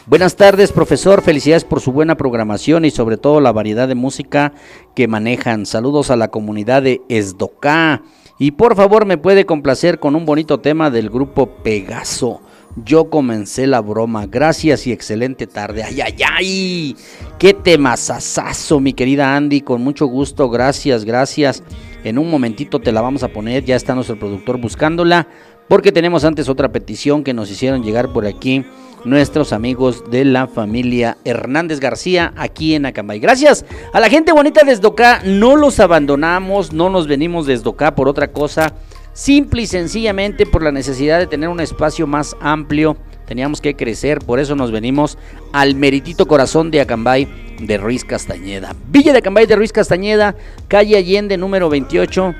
[0.05, 1.21] Buenas tardes, profesor.
[1.21, 4.51] Felicidades por su buena programación y sobre todo la variedad de música
[4.95, 5.65] que manejan.
[5.65, 8.03] Saludos a la comunidad de Esdoca.
[8.37, 12.41] Y por favor, me puede complacer con un bonito tema del grupo Pegaso.
[12.83, 14.25] Yo comencé la broma.
[14.25, 15.83] Gracias y excelente tarde.
[15.83, 16.95] Ay, ay, ay.
[17.39, 19.61] Qué temazazazo, mi querida Andy.
[19.61, 20.49] Con mucho gusto.
[20.49, 21.63] Gracias, gracias.
[22.03, 23.63] En un momentito te la vamos a poner.
[23.63, 25.29] Ya está nuestro productor buscándola.
[25.69, 28.65] Porque tenemos antes otra petición que nos hicieron llegar por aquí
[29.05, 33.19] nuestros amigos de la familia Hernández García aquí en Acambay.
[33.19, 35.21] Gracias a la gente bonita desde acá.
[35.25, 38.73] No los abandonamos, no nos venimos desde acá por otra cosa.
[39.13, 42.97] Simple y sencillamente por la necesidad de tener un espacio más amplio.
[43.27, 45.17] Teníamos que crecer, por eso nos venimos
[45.53, 47.27] al meritito corazón de Acambay
[47.59, 48.75] de Ruiz Castañeda.
[48.89, 50.35] Villa de Acambay de Ruiz Castañeda,
[50.67, 52.35] calle Allende número 28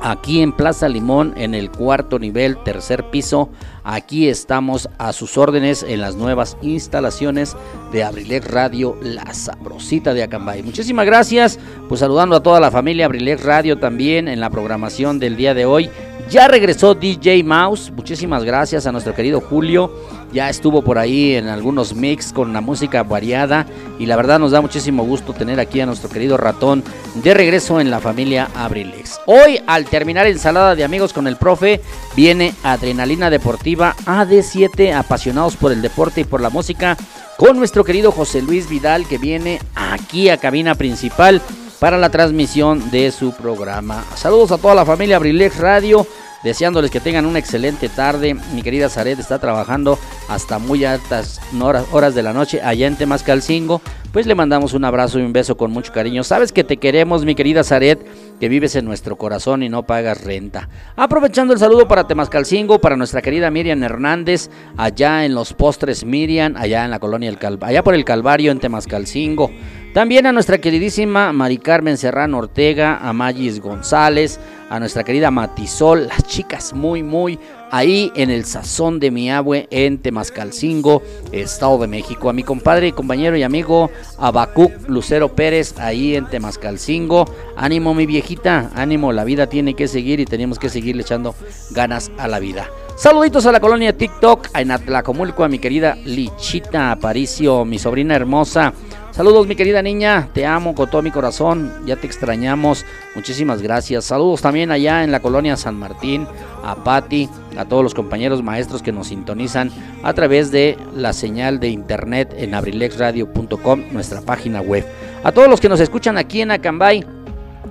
[0.00, 3.50] aquí en Plaza Limón, en el cuarto nivel, tercer piso.
[3.88, 7.56] Aquí estamos a sus órdenes en las nuevas instalaciones
[7.92, 10.64] de Abrilex Radio, la sabrosita de Acambay.
[10.64, 15.36] Muchísimas gracias, pues saludando a toda la familia Abrilex Radio también en la programación del
[15.36, 15.88] día de hoy.
[16.28, 19.92] Ya regresó DJ Mouse, muchísimas gracias a nuestro querido Julio.
[20.32, 23.64] Ya estuvo por ahí en algunos mix con la música variada
[24.00, 26.82] y la verdad nos da muchísimo gusto tener aquí a nuestro querido ratón
[27.22, 29.20] de regreso en la familia Abrilex.
[29.26, 31.80] Hoy al terminar ensalada de amigos con el profe
[32.16, 36.96] viene Adrenalina Deportiva AD7 apasionados por el deporte y por la música
[37.36, 41.42] con nuestro querido José Luis Vidal que viene aquí a cabina principal
[41.78, 44.04] para la transmisión de su programa.
[44.14, 46.06] Saludos a toda la familia Abrilex Radio,
[46.42, 48.34] deseándoles que tengan una excelente tarde.
[48.54, 49.98] Mi querida Zaret está trabajando
[50.28, 53.82] hasta muy altas horas, horas de la noche allá en Temascalcingo.
[54.12, 56.24] Pues le mandamos un abrazo y un beso con mucho cariño.
[56.24, 58.06] Sabes que te queremos, mi querida Zaret,
[58.38, 60.68] que vives en nuestro corazón y no pagas renta.
[60.96, 66.54] Aprovechando el saludo para Temascalcingo, para nuestra querida Miriam Hernández, allá en los postres Miriam,
[66.56, 69.50] allá en la colonia El Calvario, allá por el Calvario en Temascalcingo.
[69.96, 74.38] También a nuestra queridísima Mari Carmen Serrano Ortega, a Magis González,
[74.68, 77.38] a nuestra querida Matisol, las chicas muy, muy
[77.70, 82.28] ahí en el sazón de mi abue en Temascalcingo, Estado de México.
[82.28, 87.24] A mi compadre, compañero y amigo Abacuc Lucero Pérez, ahí en Temascalcingo.
[87.56, 91.34] Ánimo, mi viejita, ánimo, la vida tiene que seguir y tenemos que seguirle echando
[91.70, 92.68] ganas a la vida.
[92.96, 98.74] Saluditos a la colonia TikTok, en Atlacomulco, a mi querida Lichita Aparicio, mi sobrina hermosa.
[99.16, 104.04] Saludos mi querida niña, te amo con todo mi corazón, ya te extrañamos, muchísimas gracias.
[104.04, 106.26] Saludos también allá en la colonia San Martín,
[106.62, 109.70] a Patti, a todos los compañeros maestros que nos sintonizan
[110.02, 114.84] a través de la señal de internet en abrilexradio.com, nuestra página web.
[115.24, 117.06] A todos los que nos escuchan aquí en Acambay,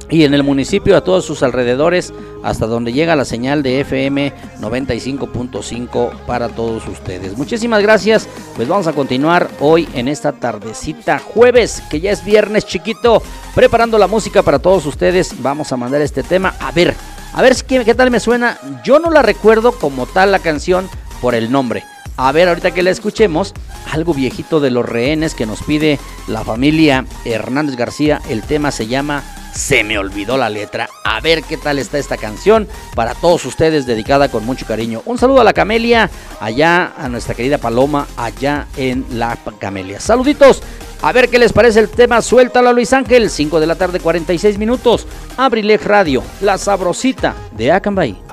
[0.09, 4.33] y en el municipio a todos sus alrededores hasta donde llega la señal de FM
[4.59, 7.37] 95.5 para todos ustedes.
[7.37, 12.65] Muchísimas gracias, pues vamos a continuar hoy en esta tardecita jueves, que ya es viernes
[12.65, 13.21] chiquito,
[13.55, 15.41] preparando la música para todos ustedes.
[15.41, 16.93] Vamos a mandar este tema, a ver,
[17.33, 18.57] a ver qué, tal me suena.
[18.83, 20.87] Yo no la recuerdo como tal la canción
[21.21, 21.83] por el nombre.
[22.17, 23.53] A ver, ahorita que la escuchemos,
[23.91, 28.21] algo viejito de los rehenes que nos pide la familia Hernández García.
[28.29, 29.23] El tema se llama
[29.55, 30.89] Se me olvidó la letra.
[31.05, 35.01] A ver qué tal está esta canción para todos ustedes, dedicada con mucho cariño.
[35.05, 36.09] Un saludo a la Camelia,
[36.41, 40.01] allá a nuestra querida Paloma, allá en la Camelia.
[40.01, 40.61] Saluditos.
[41.01, 42.21] A ver qué les parece el tema.
[42.21, 45.07] Suéltalo Luis Ángel, 5 de la tarde, 46 minutos.
[45.37, 48.24] Abrilex Radio, la sabrosita de Acambay.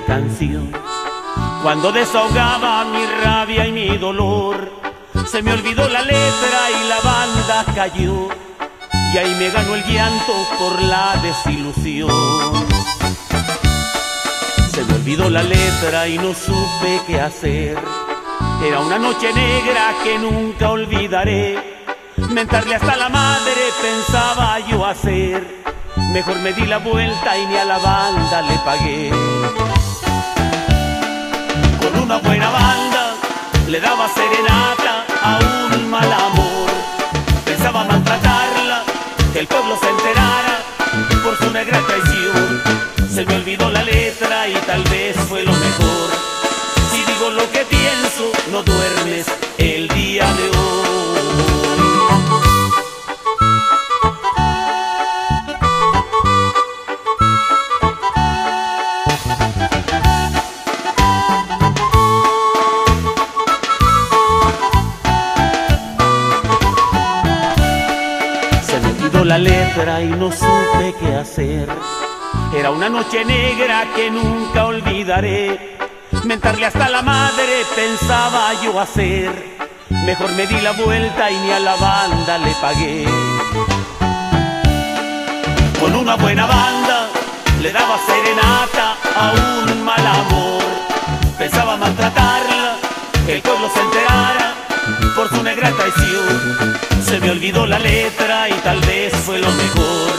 [0.00, 0.72] Canción.
[1.62, 4.70] Cuando desahogaba mi rabia y mi dolor,
[5.26, 8.28] se me olvidó la letra y la banda cayó.
[9.12, 12.10] Y ahí me ganó el llanto por la desilusión.
[14.72, 17.78] Se me olvidó la letra y no supe qué hacer.
[18.64, 21.76] Era una noche negra que nunca olvidaré.
[22.30, 25.64] Mentarle hasta la madre pensaba yo hacer.
[26.12, 29.75] Mejor me di la vuelta y ni a la banda le pagué.
[32.02, 33.14] Una buena banda
[33.68, 35.38] le daba serenata a
[35.74, 36.70] un mal amor.
[37.44, 38.84] Pensaba maltratarla,
[39.32, 40.58] que el pueblo se enterara
[41.22, 42.62] por su negra traición.
[43.12, 46.10] Se me olvidó la letra y tal vez fue lo mejor.
[46.90, 49.45] Si digo lo que pienso, no duermes
[70.28, 71.68] no supe qué hacer.
[72.56, 75.76] Era una noche negra que nunca olvidaré.
[76.24, 79.30] Mentarle hasta la madre pensaba yo hacer.
[79.88, 83.04] Mejor me di la vuelta y ni a la banda le pagué.
[85.78, 87.08] Con una buena banda
[87.62, 90.64] le daba serenata a un mal amor.
[91.38, 92.76] Pensaba maltratarla,
[93.26, 94.54] que el pueblo se enterara
[95.14, 96.95] por su negra traición.
[97.06, 100.10] Se me olvidó la letra y tal vez fue lo mejor.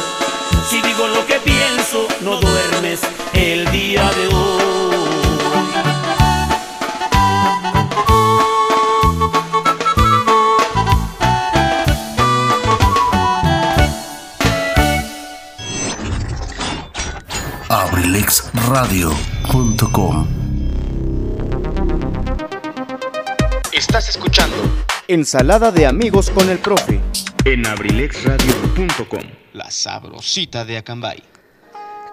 [0.69, 3.01] Si digo lo que pienso, no duermes
[3.33, 4.47] el día de hoy.
[17.67, 20.27] abrilexradio.com
[23.73, 26.99] Estás escuchando Ensalada de amigos con el profe.
[27.45, 29.21] En abrilexradio.com.
[29.53, 31.23] La sabrosita de Acambay.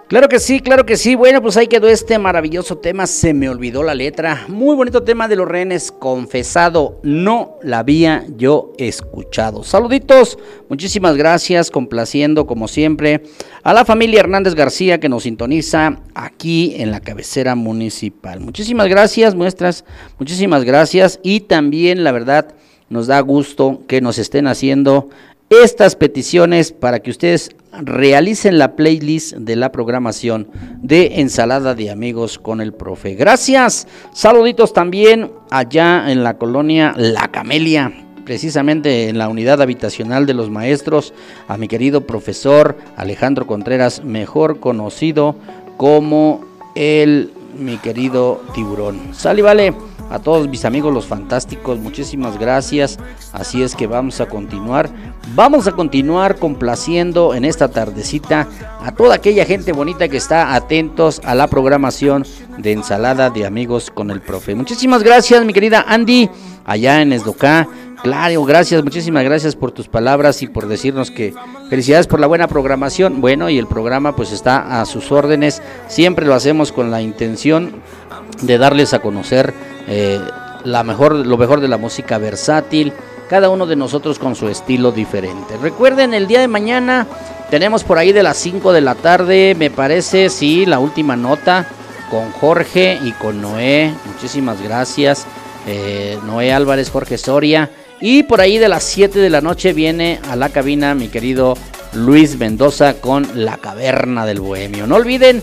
[0.07, 1.15] Claro que sí, claro que sí.
[1.15, 3.05] Bueno, pues ahí quedó este maravilloso tema.
[3.05, 4.45] Se me olvidó la letra.
[4.47, 5.91] Muy bonito tema de los rehenes.
[5.91, 9.65] Confesado, no la había yo escuchado.
[9.65, 10.39] Saluditos,
[10.69, 11.71] muchísimas gracias.
[11.71, 13.23] Complaciendo, como siempre,
[13.63, 18.39] a la familia Hernández García que nos sintoniza aquí en la cabecera municipal.
[18.39, 19.83] Muchísimas gracias, muestras.
[20.17, 21.19] Muchísimas gracias.
[21.23, 22.55] Y también, la verdad,
[22.89, 25.09] nos da gusto que nos estén haciendo
[25.49, 30.47] estas peticiones para que ustedes realicen la playlist de la programación
[30.81, 33.15] de Ensalada de Amigos con el Profe.
[33.15, 33.87] Gracias.
[34.13, 37.91] Saluditos también allá en la colonia La Camelia,
[38.23, 41.13] precisamente en la unidad habitacional de los maestros,
[41.47, 45.35] a mi querido profesor Alejandro Contreras, mejor conocido
[45.77, 46.43] como
[46.75, 49.13] el mi querido tiburón.
[49.13, 49.94] Sale, vale.
[50.09, 52.99] A todos mis amigos los fantásticos, muchísimas gracias.
[53.33, 54.89] Así es que vamos a continuar.
[55.33, 58.47] Vamos a continuar complaciendo en esta tardecita
[58.81, 62.25] a toda aquella gente bonita que está atentos a la programación
[62.57, 64.53] de ensalada de amigos con el profe.
[64.53, 66.29] Muchísimas gracias, mi querida Andy,
[66.65, 67.67] allá en Esdocá.
[68.03, 71.33] Claro, gracias, muchísimas gracias por tus palabras y por decirnos que
[71.71, 73.19] felicidades por la buena programación.
[73.19, 75.63] Bueno, y el programa pues está a sus órdenes.
[75.87, 77.81] Siempre lo hacemos con la intención
[78.41, 79.53] de darles a conocer
[79.87, 80.19] eh,
[80.63, 82.93] la mejor, lo mejor de la música versátil,
[83.29, 85.57] cada uno de nosotros con su estilo diferente.
[85.61, 87.07] Recuerden, el día de mañana
[87.49, 91.67] tenemos por ahí de las 5 de la tarde, me parece, sí, la última nota
[92.09, 93.93] con Jorge y con Noé.
[94.05, 95.25] Muchísimas gracias.
[95.67, 97.69] Eh, Noé Álvarez, Jorge Soria.
[97.99, 101.57] Y por ahí de las 7 de la noche viene a la cabina mi querido
[101.93, 104.85] Luis Mendoza con La Caverna del Bohemio.
[104.85, 105.41] No olviden,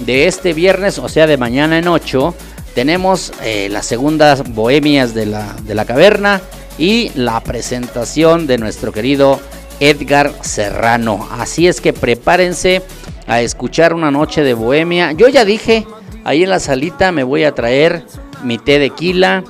[0.00, 2.34] de este viernes, o sea, de mañana en 8,
[2.74, 6.40] tenemos eh, las segundas Bohemias de la, de la Caverna
[6.78, 9.40] y la presentación de nuestro querido
[9.80, 11.28] Edgar Serrano.
[11.30, 12.82] Así es que prepárense
[13.26, 15.12] a escuchar una noche de Bohemia.
[15.12, 15.86] Yo ya dije,
[16.24, 18.04] ahí en la salita me voy a traer
[18.42, 19.44] mi té de quila,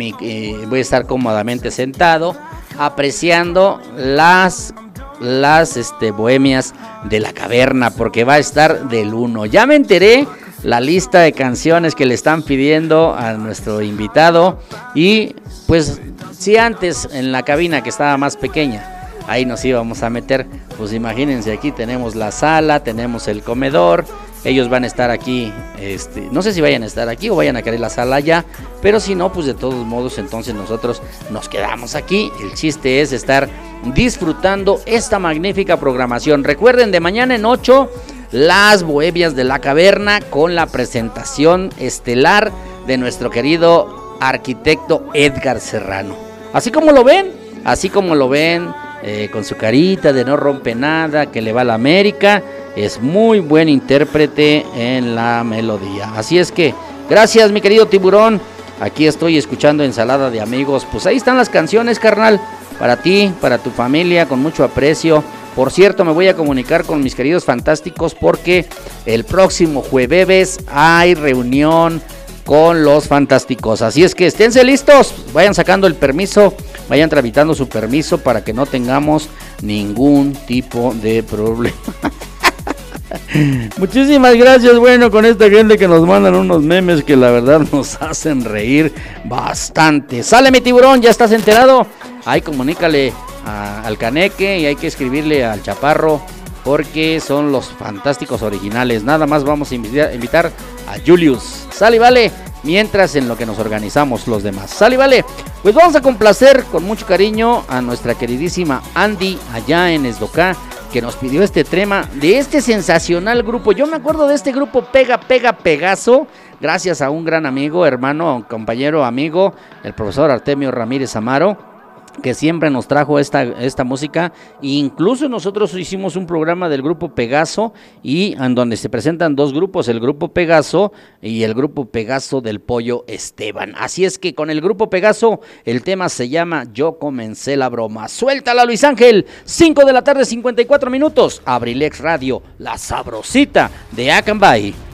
[0.00, 2.36] eh, voy a estar cómodamente sentado
[2.78, 4.74] apreciando las
[5.22, 9.46] las este, bohemias de la caverna porque va a estar del 1.
[9.46, 10.26] Ya me enteré
[10.62, 14.60] la lista de canciones que le están pidiendo a nuestro invitado
[14.94, 15.34] y
[15.66, 16.00] pues
[16.36, 20.46] si antes en la cabina que estaba más pequeña ahí nos íbamos a meter,
[20.76, 24.04] pues imagínense aquí tenemos la sala, tenemos el comedor,
[24.44, 27.56] ellos van a estar aquí, este, no sé si vayan a estar aquí o vayan
[27.56, 28.44] a querer la sala ya,
[28.80, 32.30] pero si no, pues de todos modos entonces nosotros nos quedamos aquí.
[32.42, 33.48] El chiste es estar
[33.94, 36.44] disfrutando esta magnífica programación.
[36.44, 37.90] Recuerden, de mañana en 8,
[38.32, 42.50] las Bohebias de la Caverna con la presentación estelar
[42.86, 46.16] de nuestro querido arquitecto Edgar Serrano.
[46.52, 47.30] Así como lo ven,
[47.64, 48.72] así como lo ven,
[49.02, 52.42] eh, con su carita de no rompe nada, que le va a la América
[52.76, 56.12] es muy buen intérprete en la melodía.
[56.16, 56.74] Así es que,
[57.08, 58.40] gracias mi querido tiburón.
[58.80, 60.86] Aquí estoy escuchando ensalada de amigos.
[60.90, 62.40] Pues ahí están las canciones, carnal.
[62.78, 65.22] Para ti, para tu familia, con mucho aprecio.
[65.54, 68.66] Por cierto, me voy a comunicar con mis queridos fantásticos porque
[69.04, 72.02] el próximo jueves hay reunión
[72.44, 73.82] con los fantásticos.
[73.82, 76.54] Así es que esténse listos, vayan sacando el permiso,
[76.88, 79.28] vayan tramitando su permiso para que no tengamos
[79.62, 81.76] ningún tipo de problema.
[83.78, 88.00] Muchísimas gracias, bueno, con esta gente que nos mandan unos memes que la verdad nos
[88.00, 88.92] hacen reír
[89.24, 90.22] bastante.
[90.22, 91.86] Sale mi tiburón, ya estás enterado.
[92.24, 93.12] Ahí comunícale
[93.44, 96.22] al caneque y hay que escribirle al chaparro
[96.64, 99.04] porque son los fantásticos originales.
[99.04, 100.52] Nada más vamos a invitar,
[100.88, 101.66] a Julius.
[101.70, 102.30] Sale, vale.
[102.62, 104.70] Mientras en lo que nos organizamos los demás.
[104.70, 105.24] Sale, vale.
[105.62, 110.56] Pues vamos a complacer con mucho cariño a nuestra queridísima Andy allá en Esdocá
[110.92, 113.72] que nos pidió este tema de este sensacional grupo.
[113.72, 116.26] Yo me acuerdo de este grupo Pega, Pega, Pegaso,
[116.60, 121.71] gracias a un gran amigo, hermano, compañero, amigo, el profesor Artemio Ramírez Amaro
[122.20, 124.32] que siempre nos trajo esta, esta música.
[124.60, 129.88] incluso nosotros hicimos un programa del grupo Pegaso y en donde se presentan dos grupos,
[129.88, 133.74] el grupo Pegaso y el grupo Pegaso del Pollo Esteban.
[133.78, 138.08] Así es que con el grupo Pegaso el tema se llama Yo comencé la broma.
[138.08, 144.91] Suéltala Luis Ángel, 5 de la tarde 54 minutos, Abrilex Radio, la sabrosita de Acambay.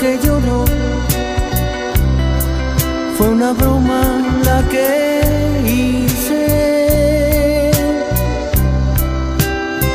[0.00, 0.64] Que lloró
[3.16, 4.02] fue una broma
[4.44, 6.42] la que hice.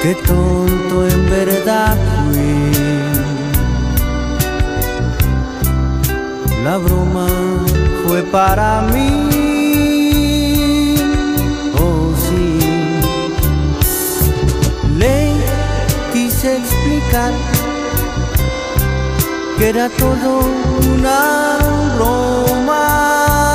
[0.01, 1.95] Qué tonto en verdad
[2.26, 2.56] fui.
[6.66, 7.28] La broma
[8.06, 9.10] fue para mí.
[11.80, 12.60] Oh sí.
[14.97, 15.32] Le
[16.12, 17.32] quise explicar
[19.64, 20.39] que era todo
[20.91, 21.57] una
[21.95, 23.53] broma.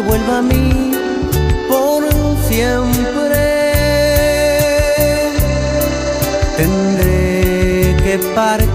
[0.00, 0.92] Vuelva a mí
[1.68, 2.04] por
[2.48, 3.72] siempre.
[6.56, 8.69] Tendré que partir,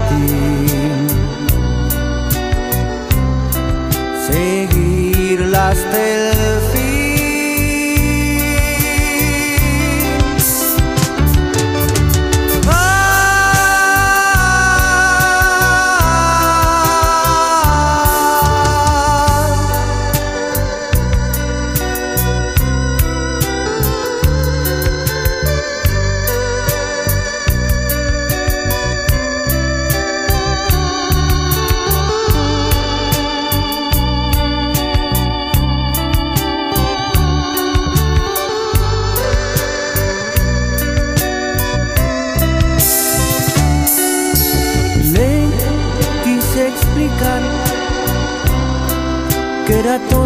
[49.86, 50.25] era todo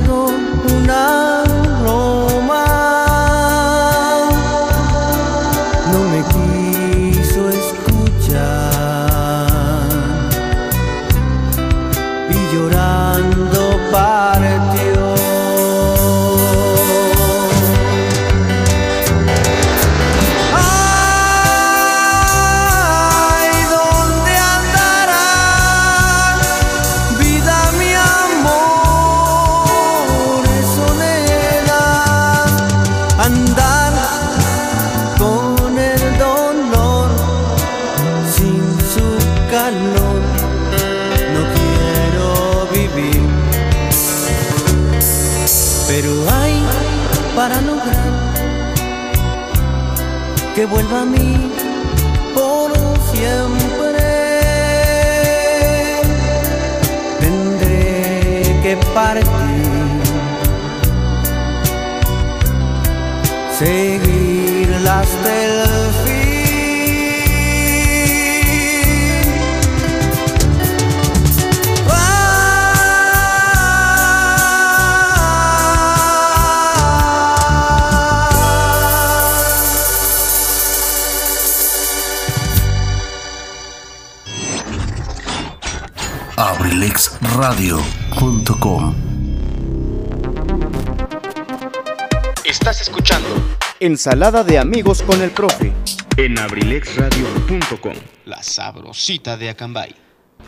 [93.95, 95.72] Ensalada de amigos con el profe.
[96.16, 97.95] En abrilexradio.com.
[98.24, 99.97] La sabrosita de Acambay.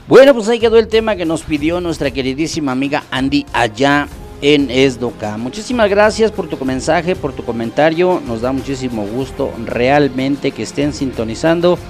[0.07, 4.07] Bueno, pues ahí quedó el tema que nos pidió nuestra queridísima amiga Andy allá
[4.43, 5.37] en Esdoca.
[5.39, 8.23] Muchísimas gracias por tu mensaje, por tu comentario.
[8.25, 11.81] Nos da muchísimo gusto realmente que estén sintonizando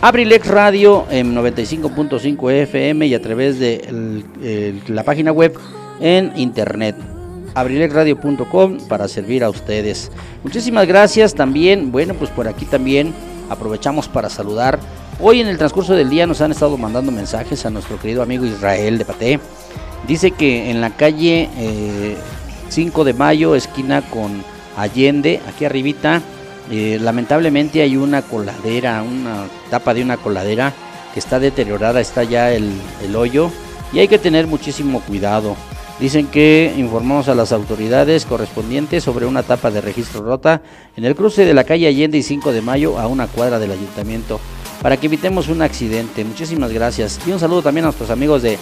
[0.00, 5.56] Abrilex Radio en 95.5 FM y a través de el- el- la página web
[6.00, 6.96] en internet
[7.60, 10.10] abrilexradio.com para servir a ustedes.
[10.42, 11.90] Muchísimas gracias también.
[11.92, 13.12] Bueno, pues por aquí también
[13.50, 14.78] aprovechamos para saludar.
[15.20, 18.44] Hoy en el transcurso del día nos han estado mandando mensajes a nuestro querido amigo
[18.44, 19.40] Israel de Paté.
[20.06, 22.16] Dice que en la calle eh,
[22.68, 24.42] 5 de mayo, esquina con
[24.76, 26.22] Allende, aquí arribita,
[26.70, 30.72] eh, lamentablemente hay una coladera, una tapa de una coladera
[31.12, 32.70] que está deteriorada, está ya el,
[33.02, 33.50] el hoyo
[33.92, 35.56] y hay que tener muchísimo cuidado.
[36.00, 40.62] Dicen que informamos a las autoridades correspondientes sobre una tapa de registro rota
[40.96, 43.72] en el cruce de la calle Allende y 5 de mayo a una cuadra del
[43.72, 44.38] ayuntamiento
[44.80, 46.24] para que evitemos un accidente.
[46.24, 47.18] Muchísimas gracias.
[47.26, 48.58] Y un saludo también a nuestros amigos de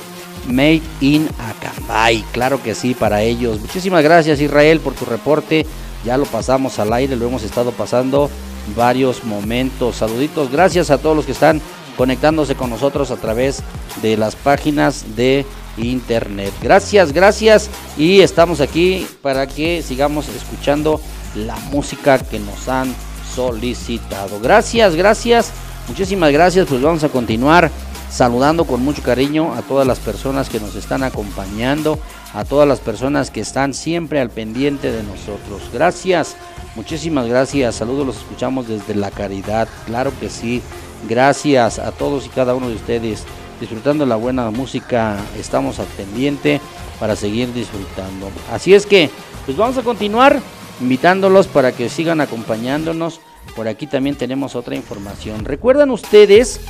[0.49, 2.25] Made in Acambay.
[2.33, 3.61] Claro que sí, para ellos.
[3.61, 5.67] Muchísimas gracias Israel por tu reporte.
[6.07, 8.31] Ya lo pasamos al aire, lo hemos estado pasando
[8.75, 9.97] varios momentos.
[9.97, 11.61] Saluditos, gracias a todos los que están
[11.97, 13.63] conectándose con nosotros a través
[14.03, 15.45] de las páginas de
[15.77, 16.53] internet.
[16.63, 17.71] Gracias, gracias.
[17.97, 21.01] Y estamos aquí para que sigamos escuchando
[21.35, 22.95] la música que nos han
[23.35, 24.41] solicitado.
[24.41, 25.51] Gracias, gracias.
[25.89, 26.67] Muchísimas gracias.
[26.67, 27.71] Pues vamos a continuar
[28.11, 31.99] saludando con mucho cariño a todas las personas que nos están acompañando,
[32.35, 35.71] a todas las personas que están siempre al pendiente de nosotros.
[35.73, 36.37] Gracias,
[36.75, 37.75] muchísimas gracias.
[37.75, 39.69] Saludos, los escuchamos desde la caridad.
[39.87, 40.63] Claro que sí.
[41.09, 43.25] Gracias a todos y cada uno de ustedes.
[43.61, 46.61] Disfrutando la buena música, estamos al pendiente
[47.01, 48.31] para seguir disfrutando.
[48.53, 49.09] Así es que,
[49.47, 50.41] pues vamos a continuar
[50.81, 53.21] invitándolos para que sigan acompañándonos.
[53.55, 55.47] Por aquí también tenemos otra información.
[55.47, 56.61] ¿Recuerdan ustedes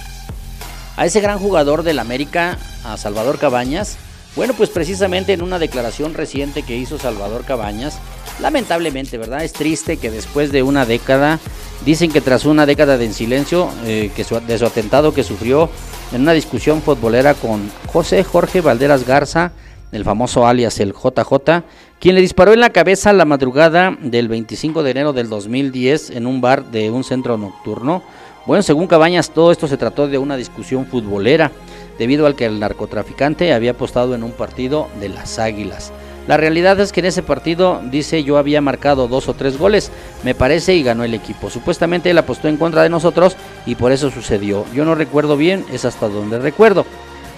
[0.96, 3.96] a ese gran jugador del América, a Salvador Cabañas?
[4.36, 7.98] Bueno, pues precisamente en una declaración reciente que hizo Salvador Cabañas,
[8.38, 9.42] lamentablemente, ¿verdad?
[9.42, 11.40] Es triste que después de una década,
[11.84, 15.70] dicen que tras una década de en silencio, eh, que de su atentado que sufrió
[16.12, 19.52] en una discusión futbolera con José Jorge Valderas Garza,
[19.92, 21.62] el famoso alias el JJ,
[21.98, 26.26] quien le disparó en la cabeza la madrugada del 25 de enero del 2010 en
[26.26, 28.02] un bar de un centro nocturno.
[28.46, 31.50] Bueno, según Cabañas, todo esto se trató de una discusión futbolera,
[31.98, 35.92] debido al que el narcotraficante había apostado en un partido de las Águilas.
[36.26, 39.92] La realidad es que en ese partido, dice, yo había marcado dos o tres goles,
[40.24, 41.50] me parece, y ganó el equipo.
[41.50, 44.64] Supuestamente él apostó en contra de nosotros y por eso sucedió.
[44.74, 46.84] Yo no recuerdo bien, es hasta donde recuerdo.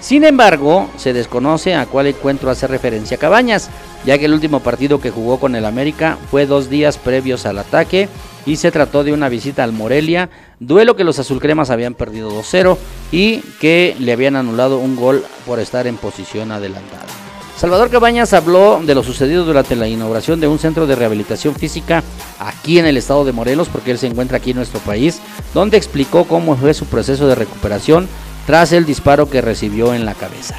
[0.01, 3.69] Sin embargo, se desconoce a cuál encuentro hace referencia Cabañas,
[4.07, 7.59] ya que el último partido que jugó con el América fue dos días previos al
[7.59, 8.09] ataque
[8.47, 10.31] y se trató de una visita al Morelia,
[10.61, 12.79] duelo que los azulcremas habían perdido 2-0
[13.11, 17.28] y que le habían anulado un gol por estar en posición adelantada.
[17.59, 22.05] Salvador Cabañas habló de lo sucedido durante la inauguración de un centro de rehabilitación física
[22.39, 25.19] aquí en el estado de Morelos, porque él se encuentra aquí en nuestro país,
[25.55, 28.07] donde explicó cómo fue su proceso de recuperación
[28.47, 30.55] tras el disparo que recibió en la cabeza.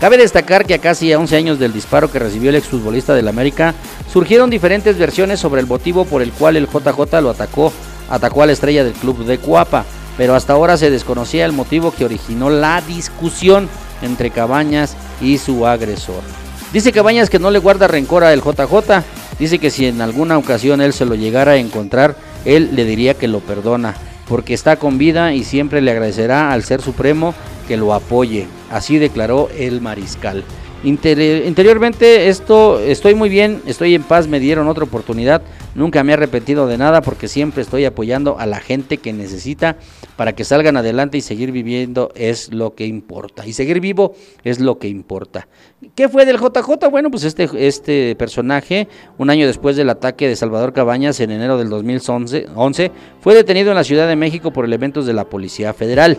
[0.00, 3.74] Cabe destacar que a casi 11 años del disparo que recibió el exfutbolista del América,
[4.12, 7.72] surgieron diferentes versiones sobre el motivo por el cual el JJ lo atacó,
[8.08, 9.84] atacó a la estrella del club de Cuapa,
[10.16, 13.68] pero hasta ahora se desconocía el motivo que originó la discusión
[14.02, 16.22] entre Cabañas y su agresor.
[16.72, 19.02] Dice Cabañas que no le guarda rencor a el JJ,
[19.38, 23.14] dice que si en alguna ocasión él se lo llegara a encontrar, él le diría
[23.14, 23.94] que lo perdona,
[24.28, 27.34] porque está con vida y siempre le agradecerá al Ser Supremo
[27.66, 28.46] que lo apoye.
[28.70, 30.44] Así declaró el mariscal.
[30.88, 35.42] Interiormente esto estoy muy bien, estoy en paz, me dieron otra oportunidad,
[35.74, 39.76] nunca me he arrepentido de nada porque siempre estoy apoyando a la gente que necesita
[40.16, 43.46] para que salgan adelante y seguir viviendo es lo que importa.
[43.46, 44.14] Y seguir vivo
[44.44, 45.48] es lo que importa.
[45.94, 46.88] ¿Qué fue del JJ?
[46.90, 51.58] Bueno, pues este, este personaje, un año después del ataque de Salvador Cabañas en enero
[51.58, 52.46] del 2011,
[53.20, 56.18] fue detenido en la Ciudad de México por elementos de la Policía Federal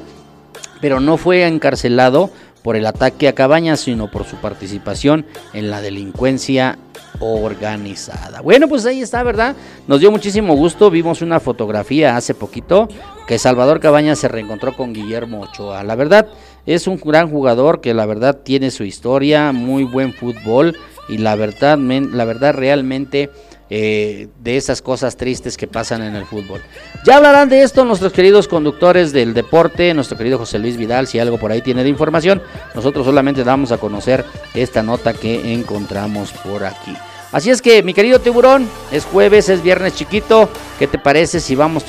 [0.81, 2.29] pero no fue encarcelado
[2.67, 6.77] por el ataque a Cabañas, sino por su participación en la delincuencia
[7.21, 8.41] organizada.
[8.41, 9.55] Bueno, pues ahí está, ¿verdad?
[9.87, 12.89] Nos dio muchísimo gusto, vimos una fotografía hace poquito
[13.25, 15.81] que Salvador Cabañas se reencontró con Guillermo Ochoa.
[15.85, 16.27] La verdad,
[16.65, 20.75] es un gran jugador que la verdad tiene su historia, muy buen fútbol
[21.07, 23.29] y la verdad, la verdad realmente
[23.69, 26.61] eh, de esas cosas tristes que pasan en el fútbol.
[27.05, 31.19] Ya hablarán de esto nuestros queridos conductores del deporte, nuestro querido José Luis Vidal, si
[31.19, 32.41] algo por ahí tiene de información.
[32.75, 36.95] Nosotros solamente damos a conocer esta nota que encontramos por aquí.
[37.31, 40.49] Así es que, mi querido tiburón, es jueves, es viernes chiquito.
[40.79, 41.83] ¿Qué te parece si vamos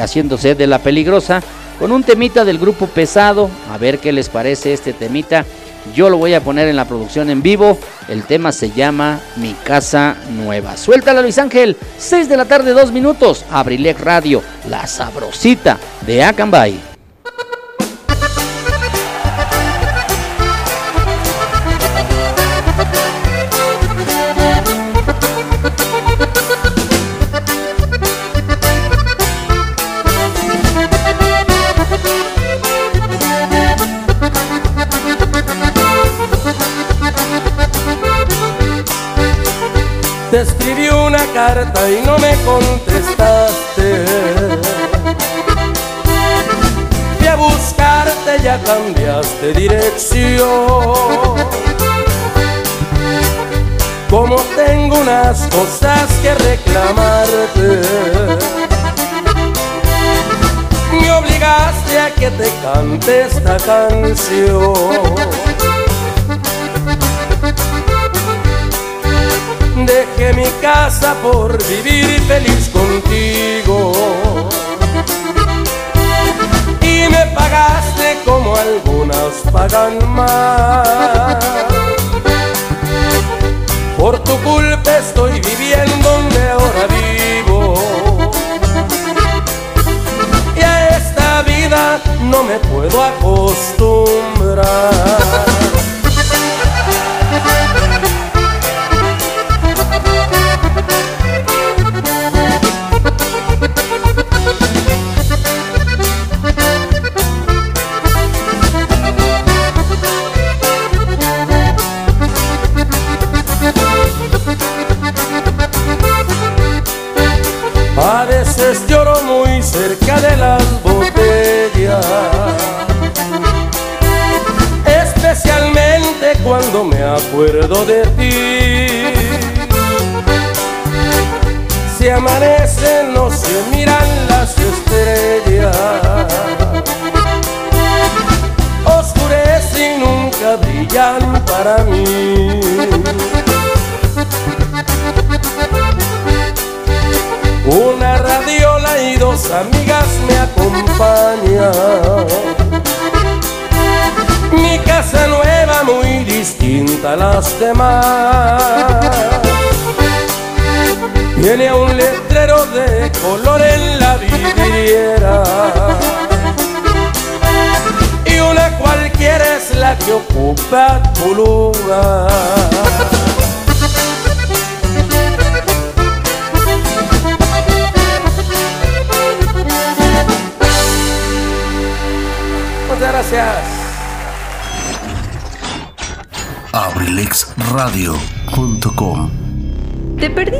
[0.00, 1.42] haciéndose de la peligrosa
[1.80, 3.50] con un temita del grupo pesado?
[3.70, 5.44] A ver qué les parece este temita.
[5.94, 7.78] Yo lo voy a poner en la producción en vivo.
[8.08, 10.76] El tema se llama Mi Casa Nueva.
[10.76, 11.76] Suéltala Luis Ángel.
[11.98, 13.44] 6 de la tarde, 2 minutos.
[13.50, 16.93] Abrilec Radio, la sabrosita de Acambay.
[40.34, 44.04] Te escribí una carta y no me contestaste.
[47.18, 50.48] Fui a buscarte, ya cambiaste dirección.
[54.10, 57.80] Como tengo unas cosas que reclamarte.
[61.00, 64.74] Me obligaste a que te cante esta canción.
[69.76, 73.92] Dejé mi casa por vivir feliz contigo.
[76.80, 80.63] Y me pagaste como algunas pagan más.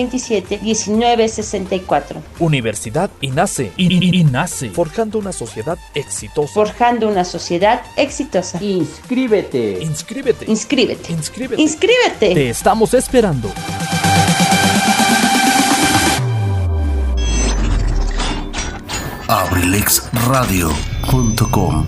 [0.00, 2.22] 1964.
[2.38, 3.72] Universidad INACE.
[3.76, 4.70] I- I- INACE.
[4.70, 6.52] Forjando una sociedad exitosa.
[6.52, 8.62] Forjando una sociedad exitosa.
[8.62, 9.78] Inscríbete.
[9.82, 10.44] Inscríbete.
[10.50, 11.12] Inscríbete.
[11.12, 11.62] Inscríbete.
[11.62, 12.34] Inscríbete.
[12.34, 13.50] Te estamos esperando.
[20.60, 21.86] abrilexradio.com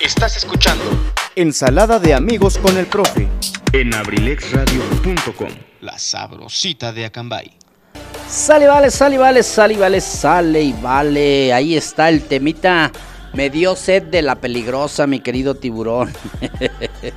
[0.00, 0.84] Estás escuchando
[1.36, 3.26] Ensalada de amigos con el profe.
[3.74, 5.48] En abrilexradio.com.
[5.80, 7.50] La sabrosita de Acambay.
[8.28, 11.52] Sale, vale, sale, vale, sale, vale, sale y vale.
[11.52, 12.92] Ahí está el temita.
[13.32, 16.12] Me dio sed de la peligrosa, mi querido tiburón.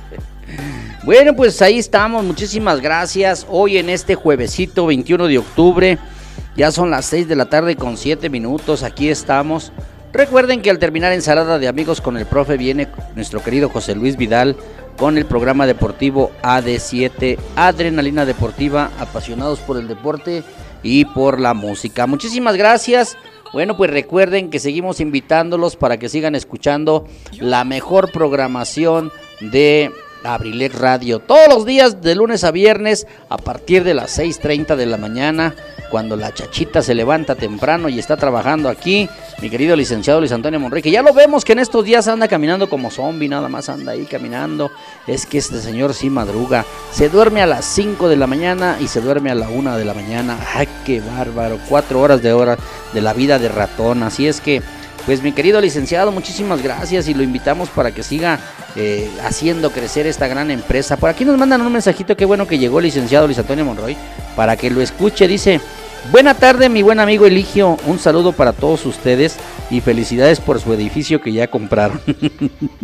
[1.04, 2.24] bueno, pues ahí estamos.
[2.24, 3.46] Muchísimas gracias.
[3.48, 5.98] Hoy en este juevesito 21 de octubre.
[6.56, 8.82] Ya son las 6 de la tarde con 7 minutos.
[8.82, 9.70] Aquí estamos.
[10.12, 14.16] Recuerden que al terminar ensalada de amigos con el profe viene nuestro querido José Luis
[14.16, 14.56] Vidal
[14.98, 20.42] con el programa deportivo AD7 Adrenalina Deportiva, apasionados por el deporte
[20.82, 22.06] y por la música.
[22.06, 23.16] Muchísimas gracias.
[23.52, 27.06] Bueno, pues recuerden que seguimos invitándolos para que sigan escuchando
[27.40, 29.90] la mejor programación de
[30.24, 31.18] Abrilex Radio.
[31.20, 35.54] Todos los días de lunes a viernes a partir de las 6.30 de la mañana,
[35.90, 39.08] cuando la chachita se levanta temprano y está trabajando aquí,
[39.40, 42.28] mi querido licenciado Luis Antonio Monrey, que ya lo vemos que en estos días anda
[42.28, 44.70] caminando como zombie, nada más anda ahí caminando.
[45.06, 46.64] Es que este señor sí madruga.
[46.92, 49.84] Se duerme a las 5 de la mañana y se duerme a la 1 de
[49.84, 50.38] la mañana.
[50.54, 51.58] ¡Ay, qué bárbaro!
[51.68, 52.58] Cuatro horas de hora
[52.92, 54.02] de la vida de ratón.
[54.02, 54.62] Así es que,
[55.08, 58.38] pues mi querido licenciado, muchísimas gracias y lo invitamos para que siga
[58.76, 60.98] eh, haciendo crecer esta gran empresa.
[60.98, 63.96] Por aquí nos mandan un mensajito, qué bueno que llegó licenciado Luis Antonio Monroy,
[64.36, 65.26] para que lo escuche.
[65.26, 65.62] Dice,
[66.12, 69.38] buena tarde mi buen amigo Eligio, un saludo para todos ustedes
[69.70, 72.02] y felicidades por su edificio que ya compraron.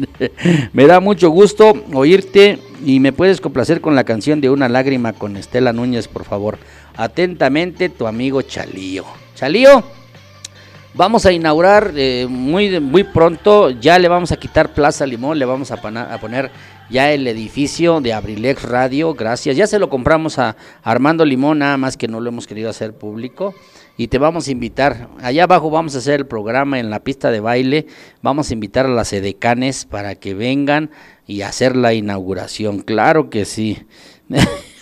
[0.73, 5.13] me da mucho gusto oírte y me puedes complacer con la canción de Una lágrima
[5.13, 6.57] con Estela Núñez, por favor.
[6.97, 9.05] Atentamente, tu amigo Chalío.
[9.35, 10.04] Chalío.
[10.97, 15.45] Vamos a inaugurar eh, muy, muy pronto, ya le vamos a quitar Plaza Limón, le
[15.45, 16.53] vamos a, a poner
[16.89, 19.57] ya el edificio de Abrilex Radio, gracias.
[19.57, 22.95] Ya se lo compramos a Armando Limón, nada más que no lo hemos querido hacer
[22.95, 23.57] público.
[23.97, 27.33] Y te vamos a invitar, allá abajo vamos a hacer el programa en la pista
[27.33, 27.87] de baile,
[28.23, 30.91] vamos a invitar a las edecanes para que vengan
[31.27, 33.85] y hacer la inauguración, claro que sí.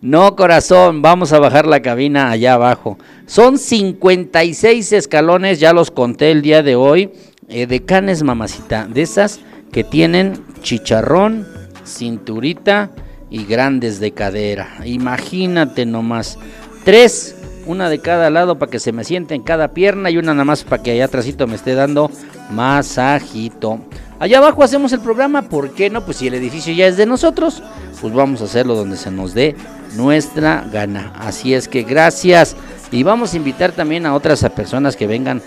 [0.00, 2.98] No, corazón, vamos a bajar la cabina allá abajo.
[3.26, 7.10] Son 56 escalones, ya los conté el día de hoy,
[7.48, 9.40] eh, de canes mamacita, de esas
[9.70, 11.46] que tienen chicharrón,
[11.84, 12.90] cinturita
[13.30, 14.78] y grandes de cadera.
[14.84, 16.38] Imagínate nomás,
[16.84, 20.32] tres, una de cada lado para que se me siente en cada pierna y una
[20.32, 22.10] nada más para que allá atrásito me esté dando
[22.50, 23.80] masajito.
[24.18, 26.04] Allá abajo hacemos el programa, ¿por qué no?
[26.04, 27.62] Pues si el edificio ya es de nosotros,
[28.00, 29.56] pues vamos a hacerlo donde se nos dé
[29.96, 31.12] nuestra gana.
[31.16, 32.56] Así es que gracias
[32.90, 35.42] y vamos a invitar también a otras personas que vengan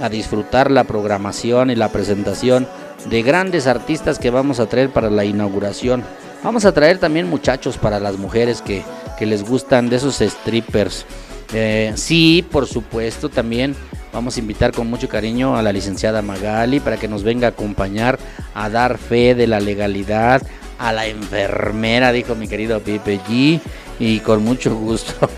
[0.00, 2.66] a disfrutar la programación y la presentación
[3.08, 6.02] de grandes artistas que vamos a traer para la inauguración.
[6.42, 8.82] Vamos a traer también muchachos para las mujeres que,
[9.18, 11.06] que les gustan de esos strippers.
[11.52, 13.74] Eh, sí, por supuesto, también
[14.12, 17.50] vamos a invitar con mucho cariño a la licenciada Magali para que nos venga a
[17.50, 18.18] acompañar
[18.54, 20.42] a dar fe de la legalidad,
[20.78, 23.60] a la enfermera, dijo mi querido Pipe G,
[23.98, 25.28] y con mucho gusto.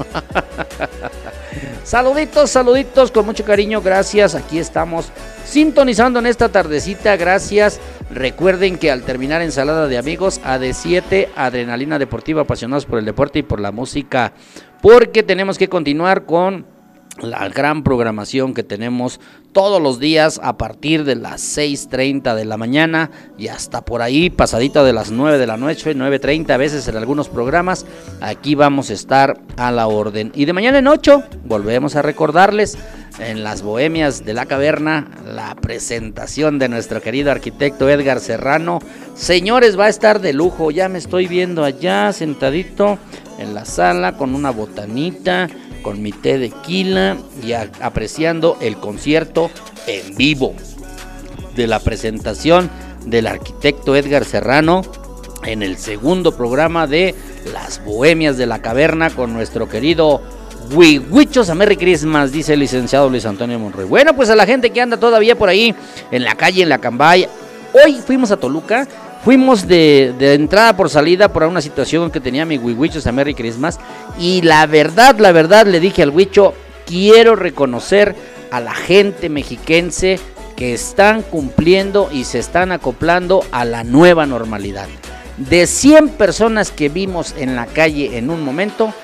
[1.85, 4.35] saluditos, saluditos, con mucho cariño, gracias.
[4.35, 5.13] Aquí estamos
[5.45, 7.81] sintonizando en esta tardecita, gracias.
[8.11, 13.43] Recuerden que al terminar ensalada de amigos, AD7, Adrenalina Deportiva, apasionados por el deporte y
[13.43, 14.33] por la música,
[14.81, 16.76] porque tenemos que continuar con
[17.21, 19.21] la gran programación que tenemos
[19.53, 24.29] todos los días a partir de las 6.30 de la mañana y hasta por ahí
[24.29, 27.87] pasadita de las 9 de la noche, 9.30 a veces en algunos programas.
[28.21, 30.31] Aquí vamos a estar a la orden.
[30.35, 32.77] Y de mañana en 8 volvemos a recordarles
[33.19, 38.81] en las Bohemias de la Caverna la presentación de nuestro querido arquitecto Edgar Serrano.
[39.15, 40.71] Señores, va a estar de lujo.
[40.71, 42.99] Ya me estoy viendo allá sentadito
[43.39, 45.49] en la sala con una botanita
[45.87, 49.53] con mi té de quila y apreciando el concierto
[49.87, 50.53] en vivo
[51.55, 52.69] de la presentación
[53.05, 54.83] del arquitecto Edgar Serrano
[55.45, 57.15] en el segundo programa de
[57.53, 60.21] Las Bohemias de la Caverna con nuestro querido
[60.75, 63.85] Huichos a Merry Christmas, dice el licenciado Luis Antonio Monroy.
[63.85, 65.73] Bueno, pues a la gente que anda todavía por ahí
[66.11, 67.29] en la calle, en la Cambay,
[67.73, 68.89] hoy fuimos a Toluca
[69.27, 73.81] Fuimos de, entrada por salida por una situación que tenía mi Wiwichos a Merry Christmas.
[74.21, 76.55] Y la verdad, la verdad, le dije al Wicho,
[76.87, 78.15] quiero reconocer
[78.53, 80.21] a la gente mexiquense
[80.55, 84.87] que están cumpliendo y se están acoplando a la nueva normalidad.
[85.39, 88.95] De 100 personas que vimos en la calle en un momento,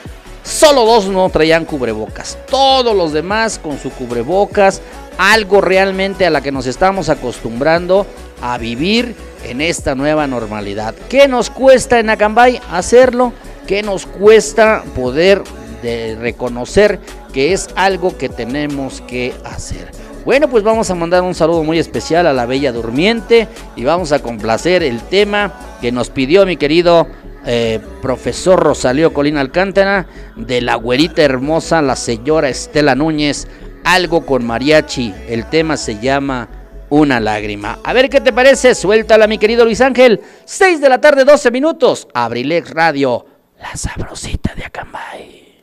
[0.44, 2.38] solo dos no traían cubrebocas.
[2.48, 4.82] Todos los demás con su cubrebocas,
[5.18, 8.06] algo realmente a la que nos estamos acostumbrando
[8.40, 10.94] a vivir en esta nueva normalidad.
[11.08, 13.32] ¿Qué nos cuesta en Acambay hacerlo?
[13.66, 15.42] ¿Qué nos cuesta poder
[15.82, 17.00] de reconocer
[17.32, 19.90] que es algo que tenemos que hacer?
[20.24, 24.12] Bueno, pues vamos a mandar un saludo muy especial a la Bella Durmiente y vamos
[24.12, 27.08] a complacer el tema que nos pidió mi querido
[27.44, 30.06] eh, profesor Rosalío Colina Alcántara
[30.36, 33.48] de la güerita hermosa, la señora Estela Núñez,
[33.82, 35.12] algo con mariachi.
[35.28, 36.48] El tema se llama
[36.92, 37.78] una lágrima.
[37.82, 40.20] A ver qué te parece, suéltala mi querido Luis Ángel.
[40.44, 42.06] 6 de la tarde, 12 minutos.
[42.12, 43.24] Abrilex Radio,
[43.58, 45.62] la sabrosita de Acambay.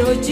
[0.00, 0.29] pero yo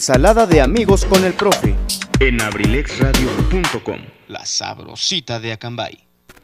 [0.00, 1.74] Ensalada de amigos con el profe.
[2.20, 3.98] En abrilexradio.com.
[4.28, 5.98] La sabrosita de Acambay.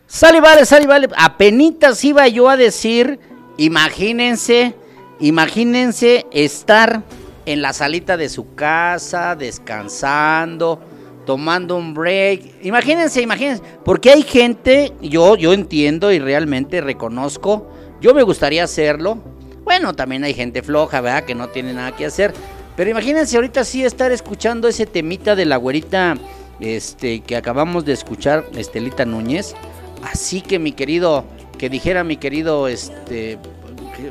[0.06, 1.08] Sale, vale, sale, vale.
[1.16, 3.18] Apenitas iba yo a decir,
[3.56, 4.74] imagínense,
[5.20, 7.02] imagínense estar
[7.46, 10.78] en la salita de su casa, descansando,
[11.24, 12.62] tomando un break.
[12.62, 13.62] Imagínense, imagínense.
[13.86, 17.72] Porque hay gente, yo, yo entiendo y realmente reconozco,
[18.02, 19.16] yo me gustaría hacerlo.
[19.64, 21.24] Bueno, también hay gente floja, ¿verdad?
[21.24, 22.34] Que no tiene nada que hacer.
[22.76, 26.16] Pero imagínense ahorita sí estar escuchando ese temita de la güerita
[26.60, 29.54] este, que acabamos de escuchar, Estelita Núñez.
[30.02, 31.24] Así que mi querido,
[31.58, 33.38] que dijera mi querido, este,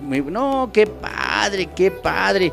[0.01, 2.51] no, qué padre, qué padre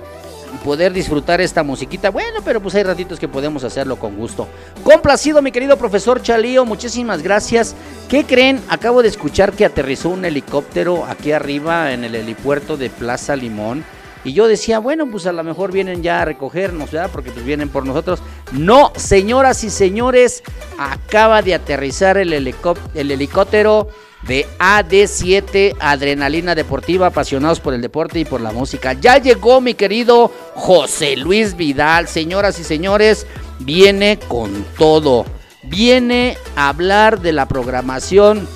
[0.65, 2.11] poder disfrutar esta musiquita.
[2.11, 4.47] Bueno, pero pues hay ratitos que podemos hacerlo con gusto.
[4.85, 7.75] Complacido, mi querido profesor Chalío, muchísimas gracias.
[8.09, 8.61] ¿Qué creen?
[8.69, 13.85] Acabo de escuchar que aterrizó un helicóptero aquí arriba en el helipuerto de Plaza Limón.
[14.25, 17.11] Y yo decía, bueno, pues a lo mejor vienen ya a recogernos, ¿verdad?
[17.13, 18.21] Porque pues vienen por nosotros.
[18.53, 20.43] No, señoras y señores,
[20.79, 23.89] acaba de aterrizar el, el helicóptero
[24.27, 28.93] de AD7 Adrenalina Deportiva, apasionados por el deporte y por la música.
[28.93, 33.27] Ya llegó mi querido José Luis Vidal, señoras y señores,
[33.61, 35.27] viene con todo.
[35.65, 38.49] Viene a hablar de la programación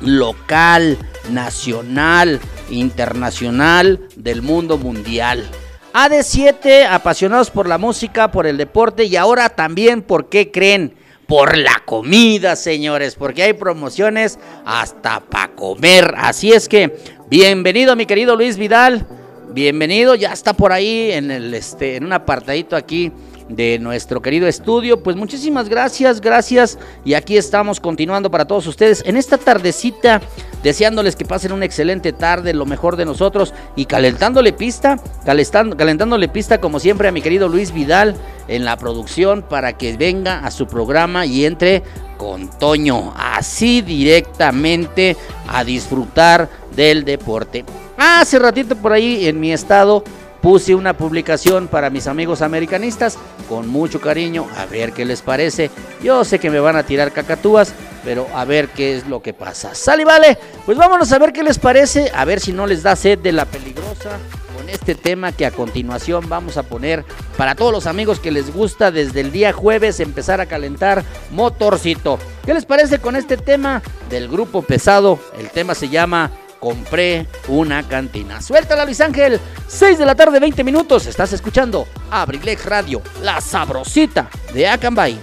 [0.00, 0.98] local,
[1.30, 2.40] nacional,
[2.70, 5.48] internacional, del mundo mundial.
[5.92, 10.94] AD7, apasionados por la música, por el deporte y ahora también, ¿por qué creen?
[11.26, 16.14] Por la comida, señores, porque hay promociones hasta para comer.
[16.16, 16.96] Así es que,
[17.28, 19.06] bienvenido mi querido Luis Vidal,
[19.52, 23.12] bienvenido, ya está por ahí en, el, este, en un apartadito aquí
[23.50, 25.02] de nuestro querido estudio.
[25.02, 26.78] Pues muchísimas gracias, gracias.
[27.04, 30.20] Y aquí estamos continuando para todos ustedes en esta tardecita,
[30.62, 36.28] deseándoles que pasen una excelente tarde, lo mejor de nosotros y calentándole pista, calentando, calentándole
[36.28, 38.14] pista como siempre a mi querido Luis Vidal
[38.48, 41.82] en la producción para que venga a su programa y entre
[42.16, 45.16] con Toño, así directamente
[45.48, 47.64] a disfrutar del deporte.
[47.96, 50.04] Hace ratito por ahí en mi estado
[50.40, 53.18] puse una publicación para mis amigos americanistas
[53.48, 55.70] con mucho cariño, a ver qué les parece.
[56.02, 59.32] Yo sé que me van a tirar cacatúas, pero a ver qué es lo que
[59.32, 59.74] pasa.
[59.74, 62.96] Sale, vale, pues vámonos a ver qué les parece, a ver si no les da
[62.96, 64.18] sed de la peligrosa
[64.56, 67.04] con este tema que a continuación vamos a poner
[67.36, 72.18] para todos los amigos que les gusta desde el día jueves empezar a calentar motorcito.
[72.44, 75.18] ¿Qué les parece con este tema del grupo pesado?
[75.38, 76.30] El tema se llama
[76.60, 78.40] compré una cantina.
[78.40, 79.40] Suéltala, Luis Ángel.
[79.66, 81.06] 6 de la tarde, 20 minutos.
[81.06, 85.18] Estás escuchando Abrilex Radio, la sabrosita de Acambay.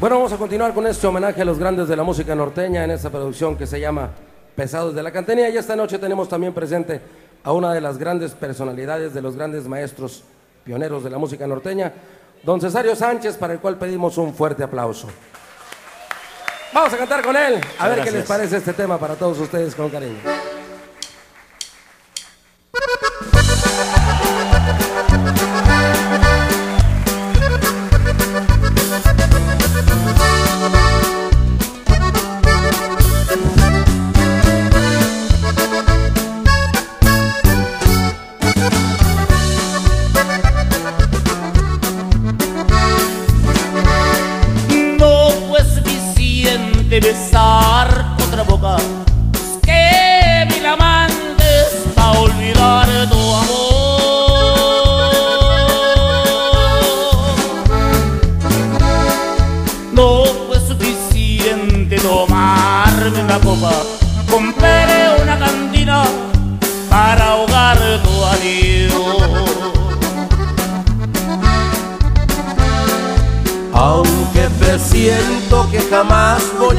[0.00, 2.90] Bueno, vamos a continuar con este homenaje a los grandes de la música norteña en
[2.90, 4.10] esta producción que se llama
[4.56, 5.50] Pesados de la Cantenía.
[5.50, 7.00] Y esta noche tenemos también presente
[7.44, 10.24] a una de las grandes personalidades, de los grandes maestros
[10.64, 11.92] pioneros de la música norteña,
[12.42, 15.08] don Cesario Sánchez, para el cual pedimos un fuerte aplauso.
[16.72, 19.74] Vamos a cantar con él, a ver qué les parece este tema para todos ustedes
[19.74, 20.49] con cariño.
[22.80, 23.39] Ha ha ha!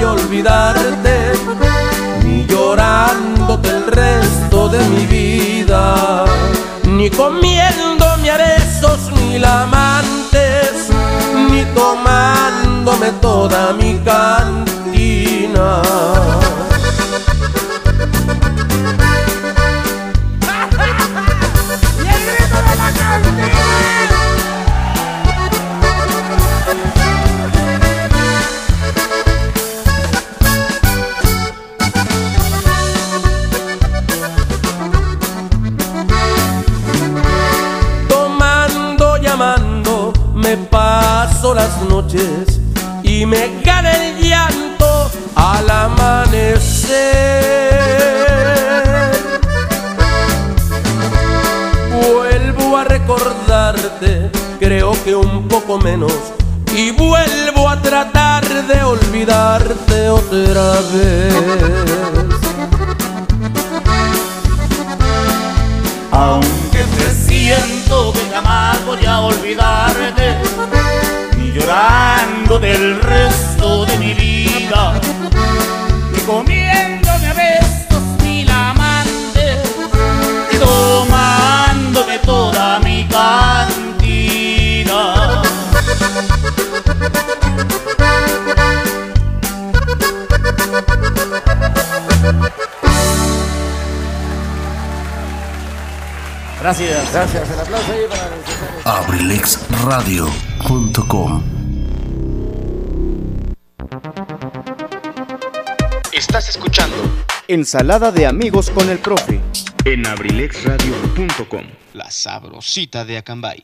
[0.01, 1.33] Voy olvidarte,
[2.23, 6.25] ni llorándote el resto de mi vida,
[6.83, 10.89] ni comiéndome a besos mil amantes,
[11.49, 15.81] ni tomándome toda mi cantina.
[43.31, 46.91] Me gana el llanto al amanecer.
[51.89, 54.29] Vuelvo a recordarte,
[54.59, 56.13] creo que un poco menos,
[56.75, 61.33] y vuelvo a tratar de olvidarte otra vez.
[66.11, 70.35] Aunque presiento que jamás voy a olvidarte,
[71.71, 74.99] llorando del resto de mi vida,
[76.11, 79.59] ni comiéndome a besos mil amantes,
[80.51, 83.41] y tomándome toda mi cantina.
[96.61, 97.11] Gracias.
[97.11, 98.29] Gracias, el aplauso ahí para
[98.99, 101.60] abrilexradio.com
[106.31, 106.95] Estás escuchando
[107.49, 109.41] Ensalada de amigos con el profe.
[109.83, 111.65] En abrilexradio.com.
[111.93, 113.61] La sabrosita de Acambay.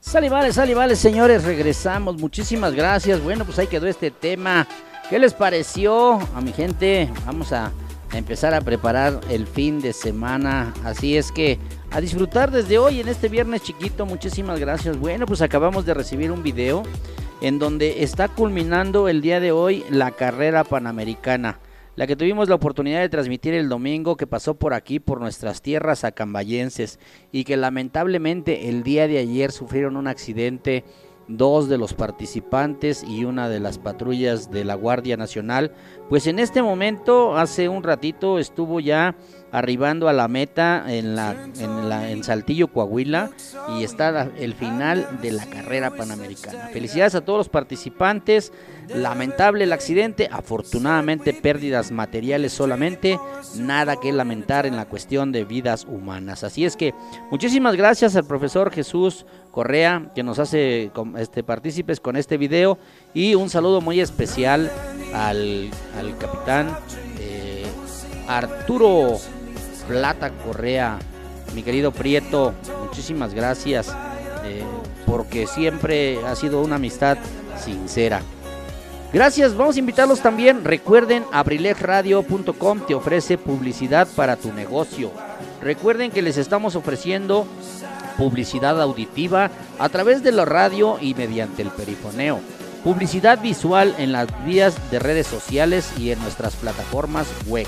[0.00, 2.18] Sale, vale, sale, vale, señores, regresamos.
[2.18, 3.22] Muchísimas gracias.
[3.22, 4.68] Bueno, pues ahí quedó este tema.
[5.08, 7.10] ¿Qué les pareció a mi gente?
[7.24, 7.72] Vamos a,
[8.10, 10.74] a empezar a preparar el fin de semana.
[10.84, 11.58] Así es que
[11.90, 14.04] a disfrutar desde hoy en este viernes chiquito.
[14.04, 14.98] Muchísimas gracias.
[14.98, 16.82] Bueno, pues acabamos de recibir un video
[17.40, 21.60] en donde está culminando el día de hoy la carrera panamericana.
[21.96, 25.60] La que tuvimos la oportunidad de transmitir el domingo que pasó por aquí, por nuestras
[25.60, 26.98] tierras acambayenses,
[27.32, 30.84] y que lamentablemente el día de ayer sufrieron un accidente
[31.28, 35.72] dos de los participantes y una de las patrullas de la Guardia Nacional.
[36.08, 39.14] Pues en este momento, hace un ratito, estuvo ya
[39.52, 43.30] arribando a la meta en, la, en, Saltillo, Coahuila,
[43.78, 46.68] y está el final de la carrera panamericana.
[46.72, 48.52] Felicidades a todos los participantes.
[48.94, 53.20] Lamentable el accidente, afortunadamente pérdidas materiales solamente,
[53.56, 56.42] nada que lamentar en la cuestión de vidas humanas.
[56.42, 56.92] Así es que
[57.30, 62.78] muchísimas gracias al profesor Jesús Correa que nos hace este, partícipes con este video
[63.14, 64.70] y un saludo muy especial
[65.12, 66.76] al, al capitán
[67.18, 67.64] eh,
[68.28, 69.18] Arturo
[69.90, 71.00] Plata Correa,
[71.52, 72.54] mi querido Prieto,
[72.84, 73.88] muchísimas gracias
[74.44, 74.62] eh,
[75.04, 77.18] porque siempre ha sido una amistad
[77.58, 78.22] sincera.
[79.12, 80.64] Gracias, vamos a invitarlos también.
[80.64, 85.10] Recuerden, abrilexradio.com te ofrece publicidad para tu negocio.
[85.60, 87.48] Recuerden que les estamos ofreciendo
[88.16, 89.50] publicidad auditiva
[89.80, 92.38] a través de la radio y mediante el perifoneo.
[92.84, 97.66] Publicidad visual en las vías de redes sociales y en nuestras plataformas web.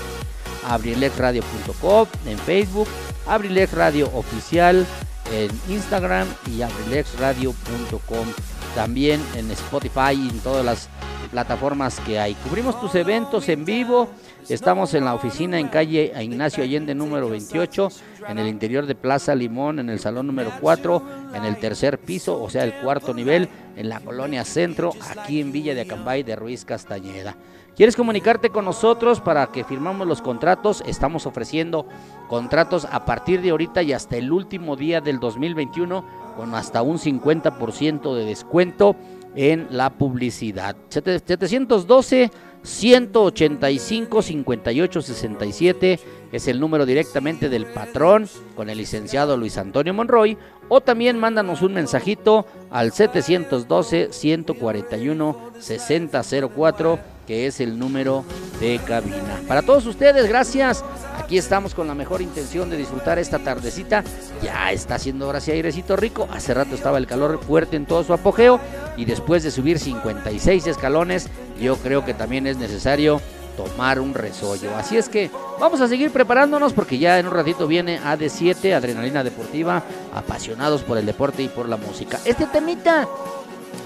[0.67, 2.87] abrilexradio.com en Facebook,
[3.27, 4.85] Abrilex Radio Oficial
[5.31, 8.27] en Instagram y abrilexradio.com
[8.75, 10.89] también en Spotify y en todas las
[11.31, 12.35] plataformas que hay.
[12.35, 14.09] Cubrimos tus eventos en vivo.
[14.49, 17.89] Estamos en la oficina en calle Ignacio Allende número 28,
[18.27, 21.03] en el interior de Plaza Limón, en el salón número 4,
[21.33, 25.53] en el tercer piso, o sea, el cuarto nivel, en la colonia Centro, aquí en
[25.53, 27.37] Villa de Acambay de Ruiz Castañeda.
[27.75, 30.83] ¿Quieres comunicarte con nosotros para que firmamos los contratos?
[30.85, 31.87] Estamos ofreciendo
[32.29, 36.05] contratos a partir de ahorita y hasta el último día del 2021
[36.37, 38.95] con hasta un 50% de descuento
[39.35, 40.75] en la publicidad.
[40.89, 42.29] Sete- 712
[42.61, 45.99] 185 58 67
[46.31, 50.37] es el número directamente del patrón con el licenciado Luis Antonio Monroy
[50.69, 58.23] o también mándanos un mensajito al 712 141 6004 que es el número
[58.59, 59.41] de cabina.
[59.47, 60.83] Para todos ustedes, gracias.
[61.17, 64.03] Aquí estamos con la mejor intención de disfrutar esta tardecita.
[64.41, 66.27] Ya está haciendo ahora sí airecito rico.
[66.31, 68.59] Hace rato estaba el calor fuerte en todo su apogeo.
[68.97, 71.29] Y después de subir 56 escalones,
[71.59, 73.21] yo creo que también es necesario
[73.55, 74.75] tomar un resollo.
[74.75, 75.29] Así es que
[75.59, 79.83] vamos a seguir preparándonos porque ya en un ratito viene AD7, Adrenalina Deportiva,
[80.13, 82.19] apasionados por el deporte y por la música.
[82.25, 83.07] Este temita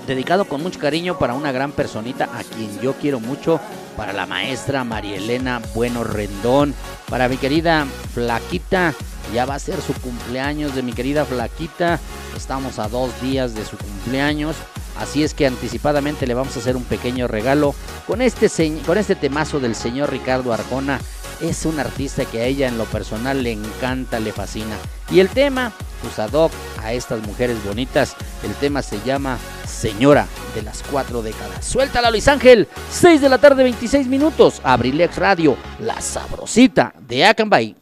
[0.07, 3.59] dedicado con mucho cariño para una gran personita a quien yo quiero mucho,
[3.95, 6.73] para la maestra María Elena Bueno Rendón,
[7.09, 8.93] para mi querida Flaquita,
[9.33, 11.99] ya va a ser su cumpleaños de mi querida Flaquita,
[12.35, 14.55] estamos a dos días de su cumpleaños,
[14.97, 17.75] así es que anticipadamente le vamos a hacer un pequeño regalo
[18.07, 18.49] con este,
[18.85, 20.99] con este temazo del señor Ricardo Arjona.
[21.41, 24.75] Es un artista que a ella en lo personal le encanta, le fascina.
[25.11, 25.71] Y el tema,
[26.01, 26.51] pues ad hoc
[26.83, 29.37] a estas mujeres bonitas, el tema se llama
[29.77, 30.25] Señora
[30.55, 31.63] de las cuatro décadas.
[31.63, 37.75] Suéltala Luis Ángel, 6 de la tarde 26 minutos, Abrilex Radio, la sabrosita de Acambay.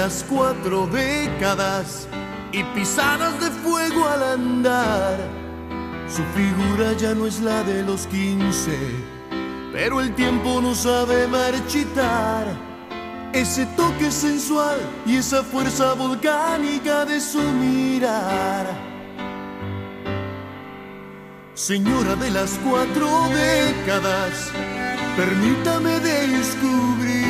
[0.00, 2.08] Las cuatro décadas
[2.52, 5.18] y pisadas de fuego al andar.
[6.08, 8.78] Su figura ya no es la de los quince,
[9.74, 12.46] pero el tiempo no sabe marchitar.
[13.34, 18.66] Ese toque sensual y esa fuerza volcánica de su mirar.
[21.52, 24.50] Señora de las cuatro décadas,
[25.14, 27.29] permítame descubrir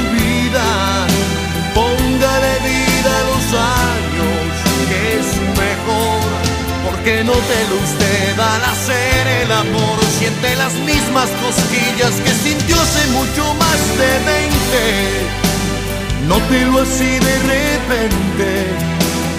[7.03, 12.79] Porque no te lo usted al hacer el amor, siente las mismas cosquillas que sintió
[12.79, 16.27] hace mucho más de 20.
[16.27, 18.67] Nótelo así de repente,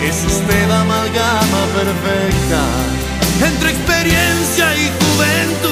[0.08, 2.64] es usted amalgama perfecta
[3.46, 5.71] entre experiencia y juventud.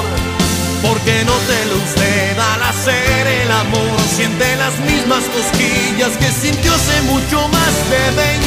[1.03, 6.71] Porque no te lo usted al hacer el amor, siente las mismas cosquillas que sintió
[6.75, 8.45] hace mucho más de 20.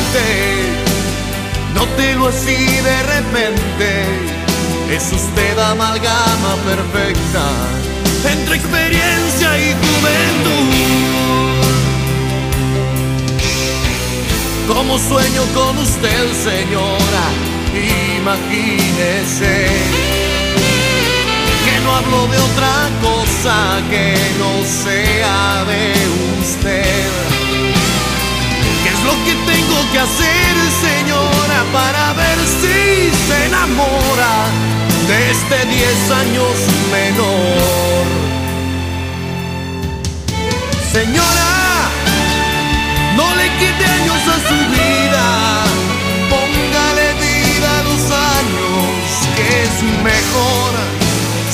[1.75, 4.05] Nótelo así de repente,
[4.89, 7.45] es usted amalgama perfecta
[8.31, 10.75] entre experiencia y juventud.
[14.69, 17.33] Como sueño con usted, señora,
[18.17, 20.24] imagínese no
[21.95, 23.57] hablo de otra cosa
[23.91, 24.53] que no
[24.85, 25.83] sea de
[26.41, 27.09] usted.
[28.83, 30.53] ¿Qué es lo que tengo que hacer,
[30.89, 34.35] señora, para ver si se enamora
[35.09, 36.55] de este 10 años
[36.97, 38.07] menor?
[40.93, 41.53] Señora,
[43.17, 45.27] no le quite años a su vida,
[46.33, 48.03] póngale vida a los
[48.35, 48.95] años,
[49.37, 50.64] que es mejor.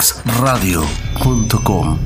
[0.00, 1.98] abrilexradio.com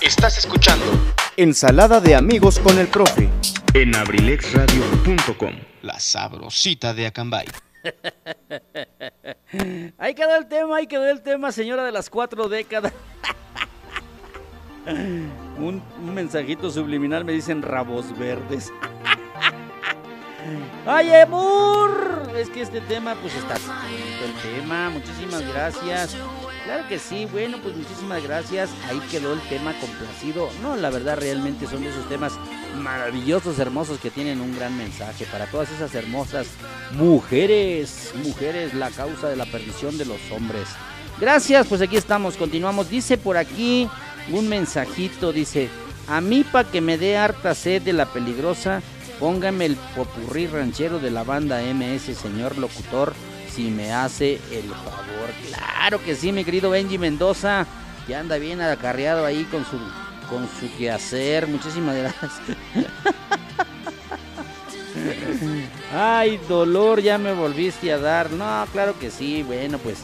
[0.00, 0.84] Estás escuchando
[1.36, 3.28] Ensalada de amigos con el profe.
[3.72, 5.54] en abrilexradio.com.
[5.82, 7.46] La sabrosita de Acambay.
[9.98, 12.92] Ahí quedó el tema, ahí quedó el tema, señora de las cuatro décadas.
[14.86, 18.72] un, un mensajito subliminal me dicen rabos verdes.
[20.86, 22.30] ¡Ay, amor!
[22.36, 24.90] Es que este tema, pues está el tema.
[24.90, 26.16] Muchísimas gracias.
[26.64, 28.70] Claro que sí, bueno, pues muchísimas gracias.
[28.88, 30.48] Ahí quedó el tema complacido.
[30.62, 32.32] No, la verdad, realmente son de esos temas
[32.78, 36.46] maravillosos, hermosos, que tienen un gran mensaje para todas esas hermosas
[36.92, 38.12] mujeres.
[38.22, 40.68] Mujeres, la causa de la perdición de los hombres.
[41.20, 42.90] Gracias, pues aquí estamos, continuamos.
[42.90, 43.88] Dice por aquí
[44.30, 45.68] un mensajito, dice,
[46.08, 48.82] a mí pa' que me dé harta sed de la peligrosa,
[49.18, 53.12] póngame el popurrí ranchero de la banda MS, señor locutor,
[53.50, 55.30] si me hace el favor.
[55.48, 57.66] Claro que sí, mi querido Benji Mendoza,
[58.06, 59.78] que anda bien acarreado ahí con su,
[60.28, 61.46] con su quehacer.
[61.46, 62.32] Muchísimas gracias.
[65.92, 68.30] Ay, dolor, ya me volviste a dar.
[68.30, 69.42] No, claro que sí.
[69.42, 69.98] Bueno, pues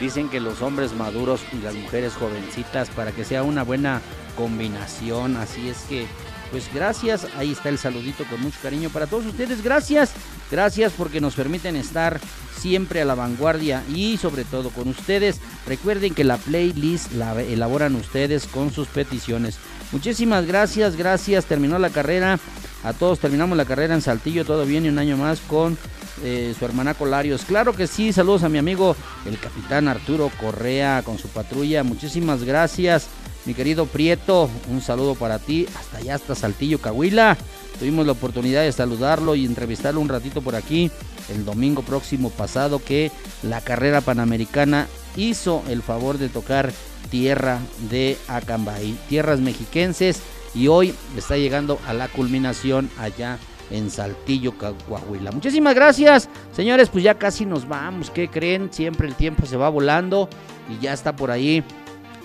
[0.00, 4.00] dicen que los hombres maduros y las mujeres jovencitas para que sea una buena
[4.36, 5.36] combinación.
[5.36, 6.06] Así es que,
[6.50, 7.26] pues gracias.
[7.36, 9.62] Ahí está el saludito con mucho cariño para todos ustedes.
[9.62, 10.12] Gracias.
[10.50, 12.20] Gracias porque nos permiten estar
[12.58, 15.40] siempre a la vanguardia y sobre todo con ustedes.
[15.66, 19.58] Recuerden que la playlist la elaboran ustedes con sus peticiones.
[19.92, 21.46] Muchísimas gracias, gracias.
[21.46, 22.38] Terminó la carrera.
[22.84, 25.76] A todos terminamos la carrera en Saltillo, todo bien y un año más con
[26.22, 27.44] eh, su hermanaco Larios.
[27.44, 28.94] Claro que sí, saludos a mi amigo
[29.26, 31.82] el capitán Arturo Correa con su patrulla.
[31.82, 33.08] Muchísimas gracias,
[33.46, 34.50] mi querido Prieto.
[34.68, 37.36] Un saludo para ti, hasta allá, hasta Saltillo, Cahuila.
[37.78, 40.90] Tuvimos la oportunidad de saludarlo y entrevistarlo un ratito por aquí
[41.28, 43.10] el domingo próximo pasado que
[43.42, 44.86] la carrera panamericana
[45.16, 46.72] hizo el favor de tocar
[47.10, 47.60] tierra
[47.90, 50.20] de Acambay, tierras mexiquenses
[50.54, 53.38] y hoy está llegando a la culminación allá
[53.70, 55.32] en Saltillo, Coahuila.
[55.32, 58.72] Muchísimas gracias, señores, pues ya casi nos vamos, ¿qué creen?
[58.72, 60.28] Siempre el tiempo se va volando
[60.70, 61.64] y ya está por ahí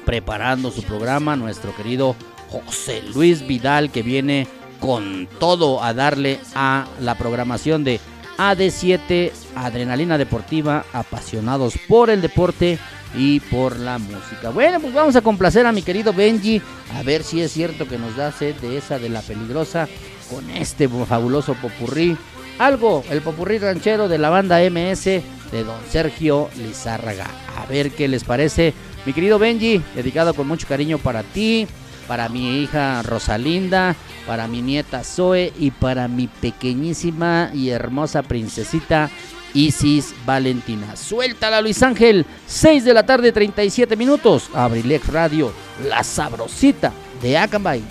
[0.05, 2.15] preparando su programa nuestro querido
[2.49, 4.47] José Luis Vidal que viene
[4.79, 7.99] con todo a darle a la programación de
[8.37, 12.79] AD7, Adrenalina Deportiva, apasionados por el deporte
[13.15, 14.49] y por la música.
[14.49, 16.61] Bueno, pues vamos a complacer a mi querido Benji,
[16.95, 19.87] a ver si es cierto que nos da sed de esa de la peligrosa
[20.29, 22.17] con este fabuloso popurrí.
[22.57, 27.27] Algo, el popurrí ranchero de la banda MS de don Sergio Lizárraga.
[27.57, 28.73] A ver qué les parece.
[29.05, 31.67] Mi querido Benji, dedicado con mucho cariño para ti,
[32.07, 33.95] para mi hija Rosalinda,
[34.27, 39.09] para mi nieta Zoe y para mi pequeñísima y hermosa princesita
[39.55, 40.95] Isis Valentina.
[40.95, 44.49] Suéltala Luis Ángel, 6 de la tarde 37 minutos.
[44.53, 45.51] Abrilex Radio,
[45.87, 47.83] la sabrosita de Acambay.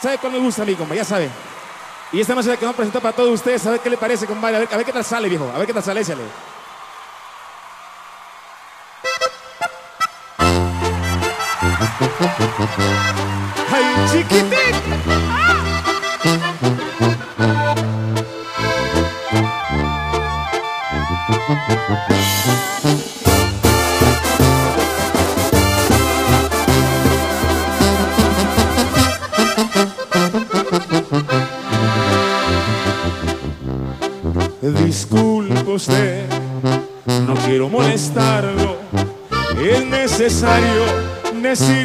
[0.00, 0.94] ¿Sabe cuál me gusta a mí, compa?
[0.94, 1.28] Ya sabe.
[2.12, 3.96] Y esta noche la que vamos a presentar para todos ustedes, a ver qué le
[3.98, 4.56] parece, compadre.
[4.56, 5.50] A ver, a ver qué tal sale, viejo.
[5.54, 6.22] A ver qué tal sale, échale.
[13.70, 14.74] ¡Ay, chiquitín!
[34.84, 36.26] Disculpe usted,
[37.26, 38.76] no quiero molestarlo.
[39.62, 41.12] Es necesario
[41.42, 41.81] decirle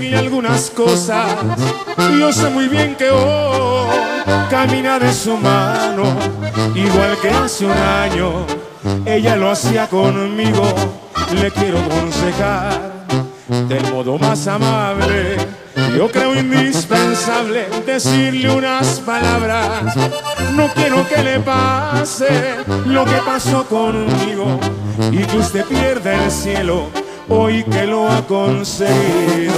[0.70, 1.36] cosas.
[2.20, 3.88] Yo sé muy bien que hoy
[4.50, 6.04] camina de su mano,
[6.76, 8.46] igual que hace un año.
[9.06, 10.64] Ella lo hacía conmigo.
[11.34, 13.06] Le quiero aconsejar
[13.48, 15.38] del modo más amable.
[15.96, 19.96] Yo creo indispensable decirle unas palabras.
[20.54, 24.60] No quiero que le pase lo que pasó conmigo
[25.12, 26.88] y que usted pierda el cielo
[27.30, 29.54] hoy que lo ha conseguido.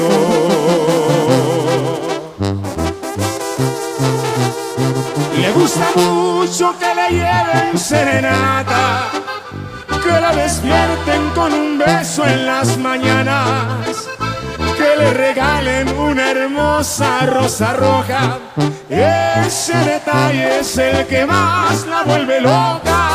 [5.38, 9.10] Le gusta mucho que le lleven serenata,
[10.04, 14.08] que la despierten con un beso en las mañanas,
[14.78, 18.40] que le regalen una hermosa rosa roja.
[18.90, 23.10] Ese detalle es el que más la vuelve loca,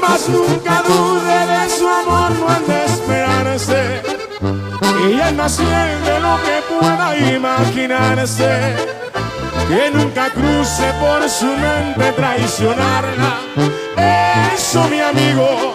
[0.00, 2.64] mas nunca dude de su amor, no han
[3.68, 8.74] Ella es más de lo que pueda imaginarse
[9.68, 13.38] que nunca cruce por su mente traicionarla.
[14.54, 15.74] Eso, mi amigo,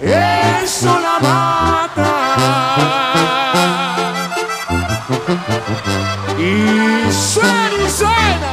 [0.00, 2.10] eso la mata.
[6.38, 8.52] Y suena y suena.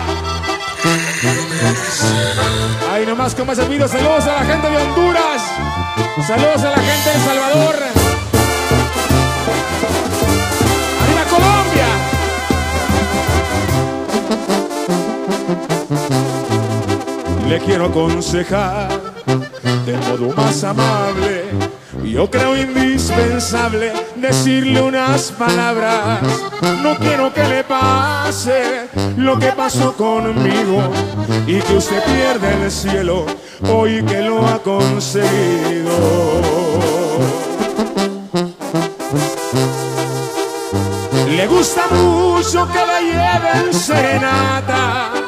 [2.92, 5.42] Ahí nomás como ese video, saludos a la gente de Honduras,
[6.26, 8.01] saludos a la gente de El Salvador.
[17.52, 18.88] Le quiero aconsejar
[19.86, 21.44] de modo más amable.
[22.06, 26.22] Yo creo indispensable decirle unas palabras.
[26.82, 28.88] No quiero que le pase
[29.18, 30.82] lo que pasó conmigo
[31.46, 33.26] y que usted pierda el cielo
[33.70, 35.92] hoy que lo ha conseguido.
[41.28, 45.21] Le gusta mucho que la lleven serenata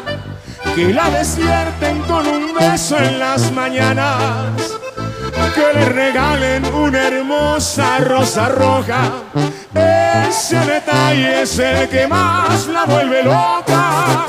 [0.75, 4.51] que la despierten con un beso en las mañanas,
[5.53, 9.11] que le regalen una hermosa rosa roja.
[10.27, 14.25] Ese detalle es el que más la vuelve loca,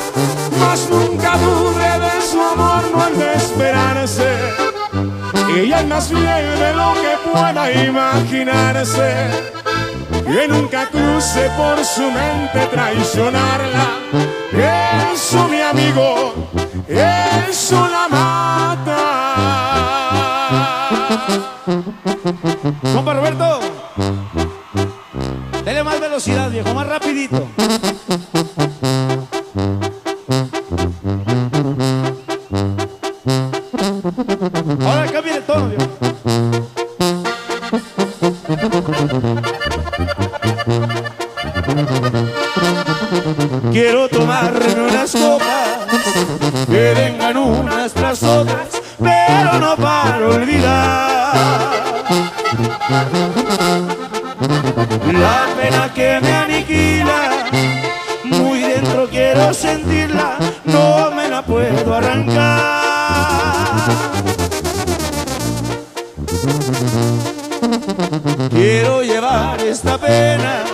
[0.61, 4.29] mas nunca dude de su amor, no han de esperarse.
[5.57, 9.31] Ella es más fiel de lo que pueda imaginarse
[10.27, 14.34] que nunca cruce por su mente traicionarla.
[14.53, 16.35] Eso, mi amigo,
[16.89, 19.01] eso la mata.
[22.95, 23.61] Compa Roberto,
[25.65, 27.49] dele más velocidad, viejo, más rapidito.
[55.13, 57.47] La pena que me aniquila.
[58.25, 62.95] Muy dentro quiero sentirla, no me la puedo arrancar.
[68.51, 70.65] Quiero llevar esta pena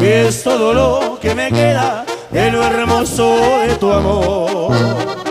[0.00, 5.21] que es todo lo que me queda de lo hermoso de tu amor.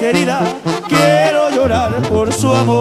[0.00, 0.40] Querida,
[0.88, 2.79] quiero llorar por su amor.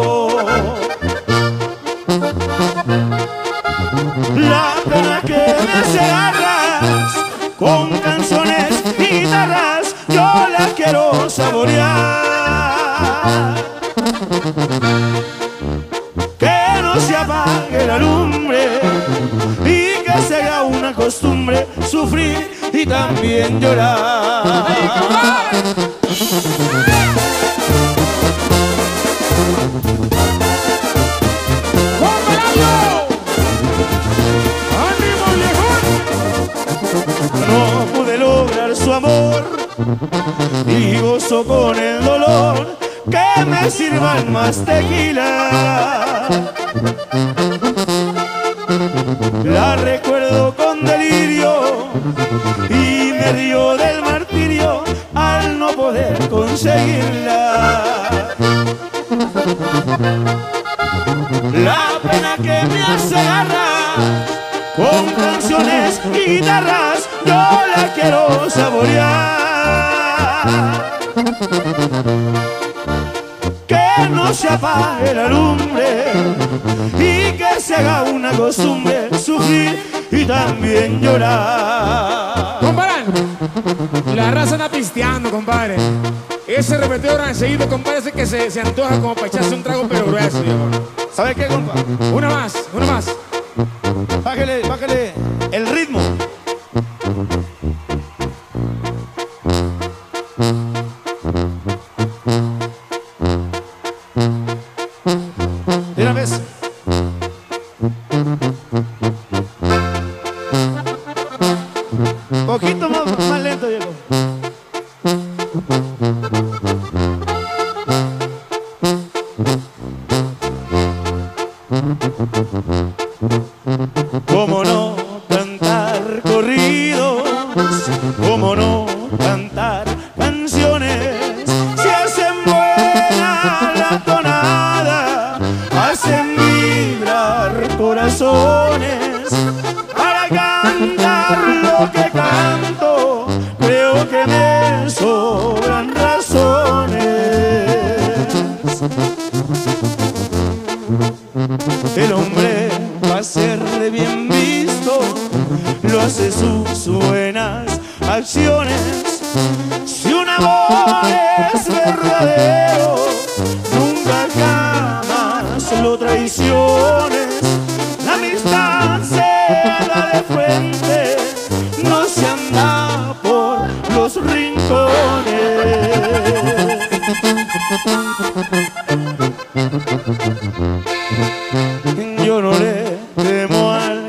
[87.30, 90.70] Enseguida, compadre, ese que se, se antoja como para echarse un trago pero grueso, viejo.
[91.14, 91.74] ¿Sabe qué, compa?
[92.14, 92.69] Una más,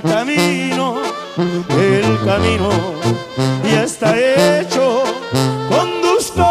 [0.03, 0.97] al camino,
[1.37, 2.71] el camino
[3.65, 5.05] ya está hecho.
[5.69, 6.47] Conduzco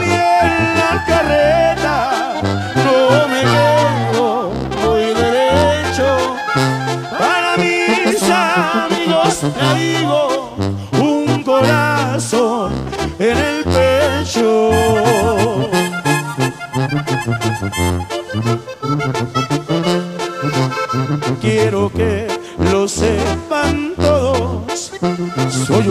[0.00, 2.40] bien la carreta,
[2.84, 4.52] no me quedo,
[4.84, 6.36] voy derecho.
[7.18, 10.56] Para mis amigos traigo
[11.00, 12.72] un corazón
[13.18, 14.70] en el pecho.
[21.40, 22.13] Quiero que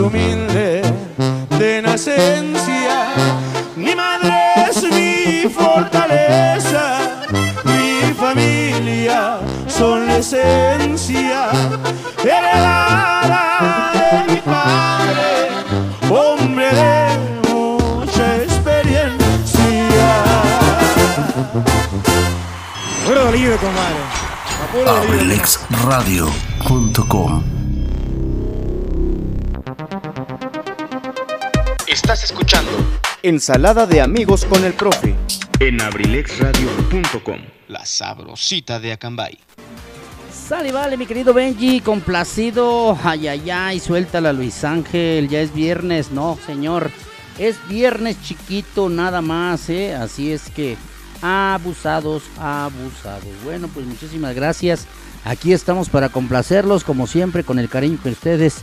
[0.04, 0.82] humilde
[1.58, 3.14] de nacencia,
[3.76, 4.34] mi madre
[4.68, 6.98] es mi fortaleza,
[7.64, 11.48] mi familia son la esencia
[12.22, 15.62] heredada de mi padre,
[16.10, 17.18] hombre de
[17.50, 20.08] mucha experiencia.
[23.06, 23.30] Puro
[33.26, 35.14] Ensalada de amigos con el profe.
[35.58, 37.38] en abrilexradio.com.
[37.68, 39.38] La sabrosita de Acambay.
[40.30, 42.98] Sale, vale, mi querido Benji, complacido.
[43.02, 45.30] Ay, ay, ay, suéltala, Luis Ángel.
[45.30, 46.90] Ya es viernes, no, señor.
[47.38, 49.94] Es viernes chiquito, nada más, ¿eh?
[49.94, 50.76] Así es que
[51.22, 53.24] abusados, abusados.
[53.42, 54.86] Bueno, pues muchísimas gracias.
[55.24, 58.56] Aquí estamos para complacerlos, como siempre, con el cariño que ustedes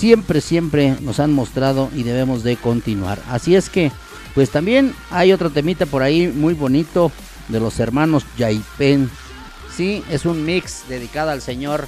[0.00, 3.20] siempre, siempre nos han mostrado y debemos de continuar.
[3.28, 3.92] Así es que,
[4.34, 7.12] pues también hay otro temita por ahí muy bonito
[7.48, 9.10] de los hermanos Yaipen.
[9.76, 11.86] Sí, es un mix dedicado al señor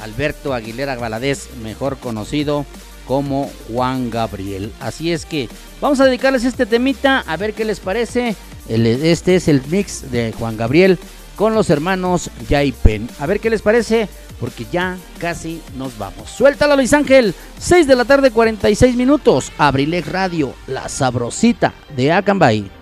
[0.00, 2.64] Alberto Aguilera Valadez, mejor conocido
[3.06, 4.72] como Juan Gabriel.
[4.80, 5.50] Así es que
[5.82, 8.36] vamos a dedicarles este temita a ver qué les parece.
[8.68, 10.98] Este es el mix de Juan Gabriel
[11.36, 13.10] con los hermanos Yaipen.
[13.18, 14.08] A ver qué les parece
[14.40, 16.30] porque ya casi nos vamos.
[16.30, 22.79] Suéltala Luis Ángel, 6 de la tarde 46 minutos, Abrilex Radio, la sabrosita de Acambay.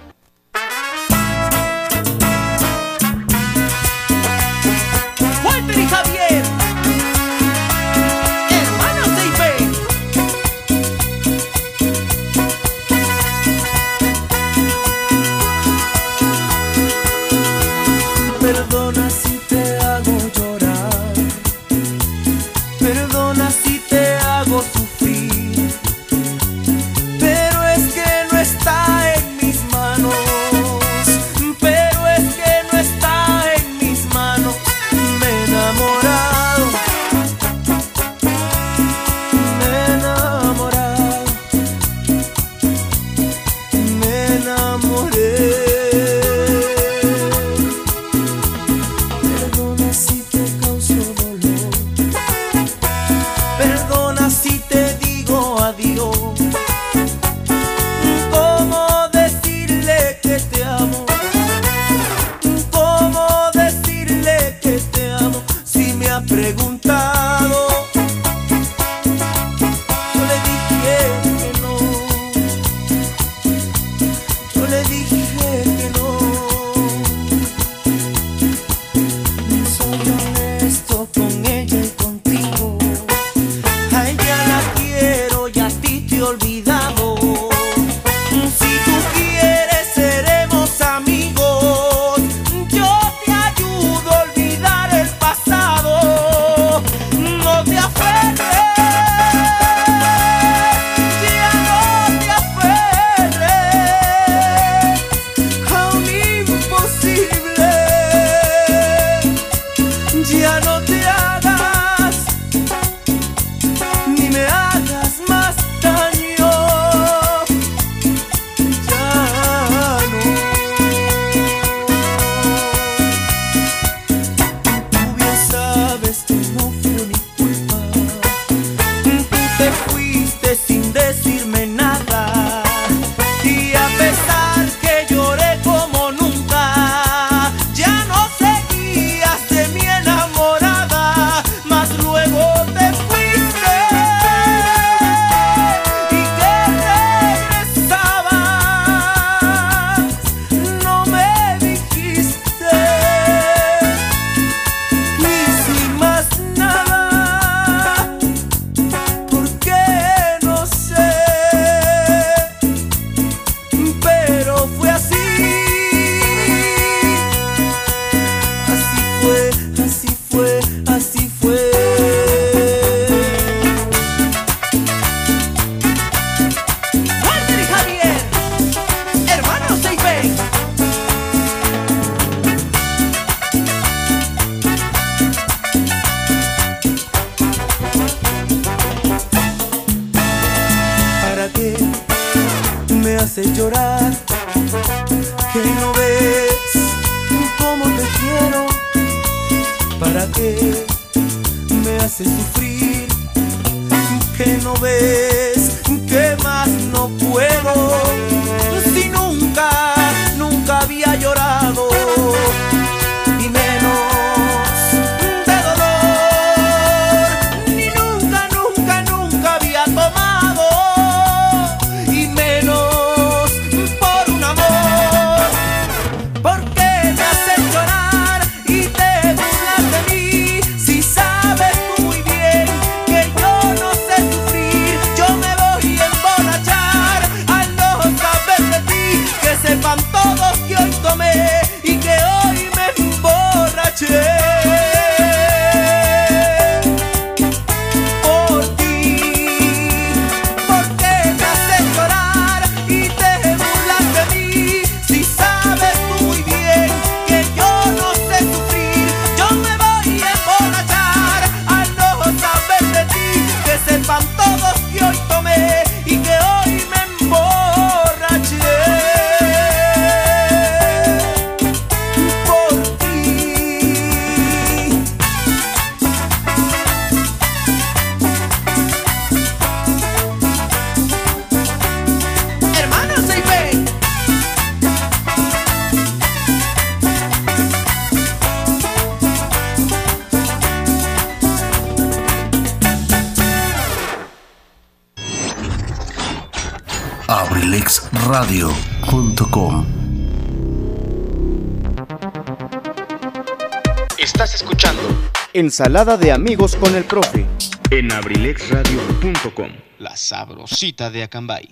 [305.78, 307.46] Ensalada de amigos con el profe.
[307.92, 309.70] en abrilexradio.com.
[310.00, 311.68] La sabrosita de Acambay.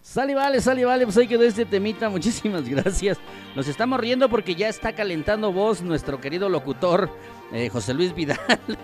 [0.00, 3.18] Sale, vale, sale, vale, pues ahí quedó este temita, muchísimas gracias.
[3.56, 7.10] Nos estamos riendo porque ya está calentando voz nuestro querido locutor,
[7.52, 8.38] eh, José Luis Vidal.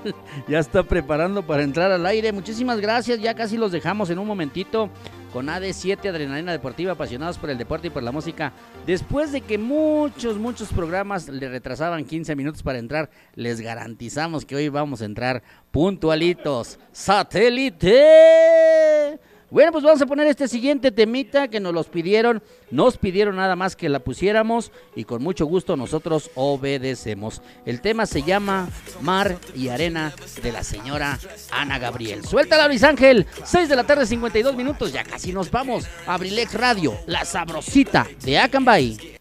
[0.49, 2.33] ya está preparando para entrar al aire.
[2.33, 4.91] Muchísimas gracias, ya casi los dejamos en un momentito
[5.37, 8.55] con AD7 Adrenalina Deportiva, apasionados por el deporte y por la música.
[8.87, 14.57] Después de que muchos, muchos programas le retrasaban 15 minutos para entrar, les garantizamos que
[14.57, 15.43] hoy vamos a entrar
[15.73, 16.79] puntualitos.
[16.91, 17.93] ¡Satélite!
[19.49, 22.43] Bueno, pues vamos a poner este siguiente temita que nos los pidieron.
[22.71, 27.43] Nos pidieron nada más que la pusiéramos y con mucho gusto nosotros obedecemos.
[27.65, 28.69] El tema se llama
[29.03, 30.13] Mar y Arena
[30.43, 31.19] de la señora
[31.53, 32.25] Ana Gabriel.
[32.25, 33.27] Suéltala, Luis Ángel.
[33.45, 34.93] 6 de la tarde, 52 minutos.
[34.93, 35.87] Ya casi nos vamos.
[36.07, 39.16] Abrilex Radio, la sabrosita de Acambay.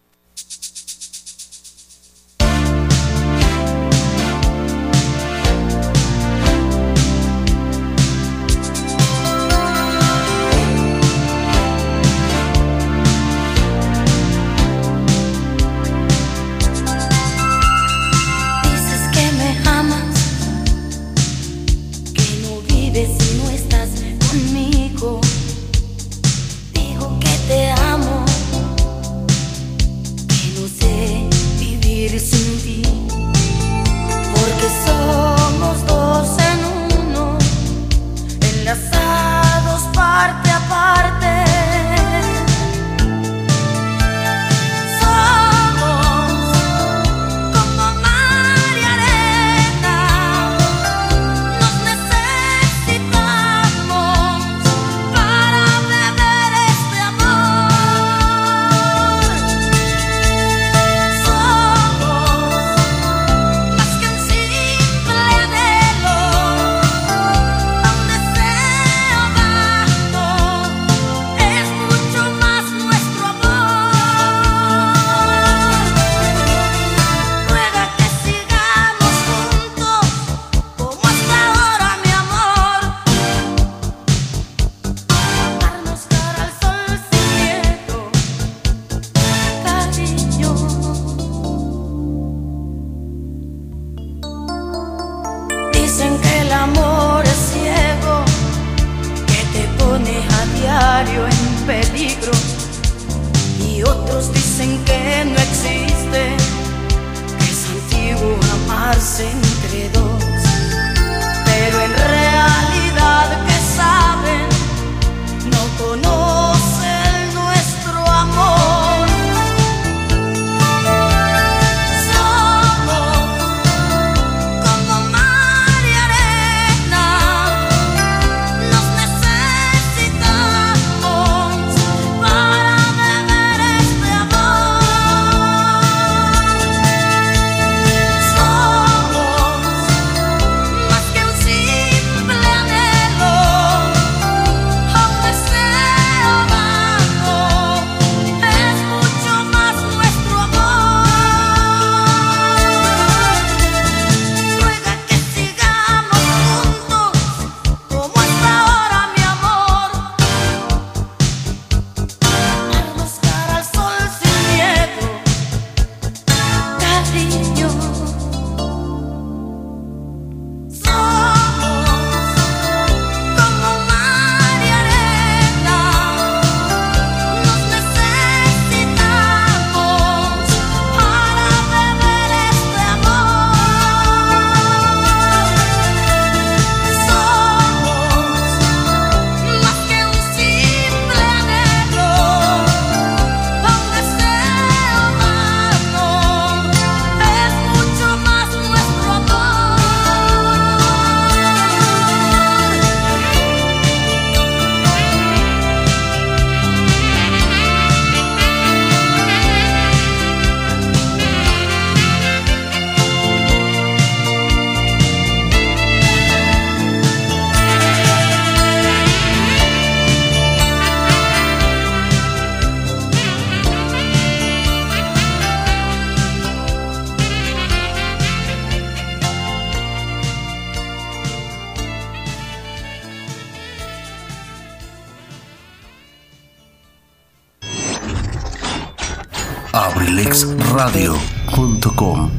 [240.86, 242.30] abrilexradio.com.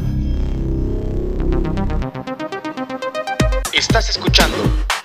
[3.74, 4.56] Estás escuchando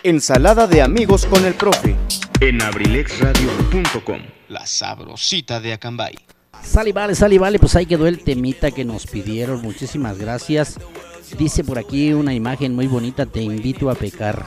[0.04, 1.96] Ensalada de amigos con el profe.
[2.38, 4.20] en abrilexradio.com.
[4.48, 6.14] La sabrosita de Acambay.
[6.62, 9.60] Sale, vale, sale, vale, pues ahí quedó el temita que nos pidieron.
[9.60, 10.78] Muchísimas gracias.
[11.36, 14.46] Dice por aquí una imagen muy bonita, te invito a pecar,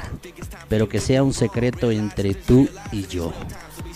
[0.69, 3.34] pero que sea un secreto entre tú y yo.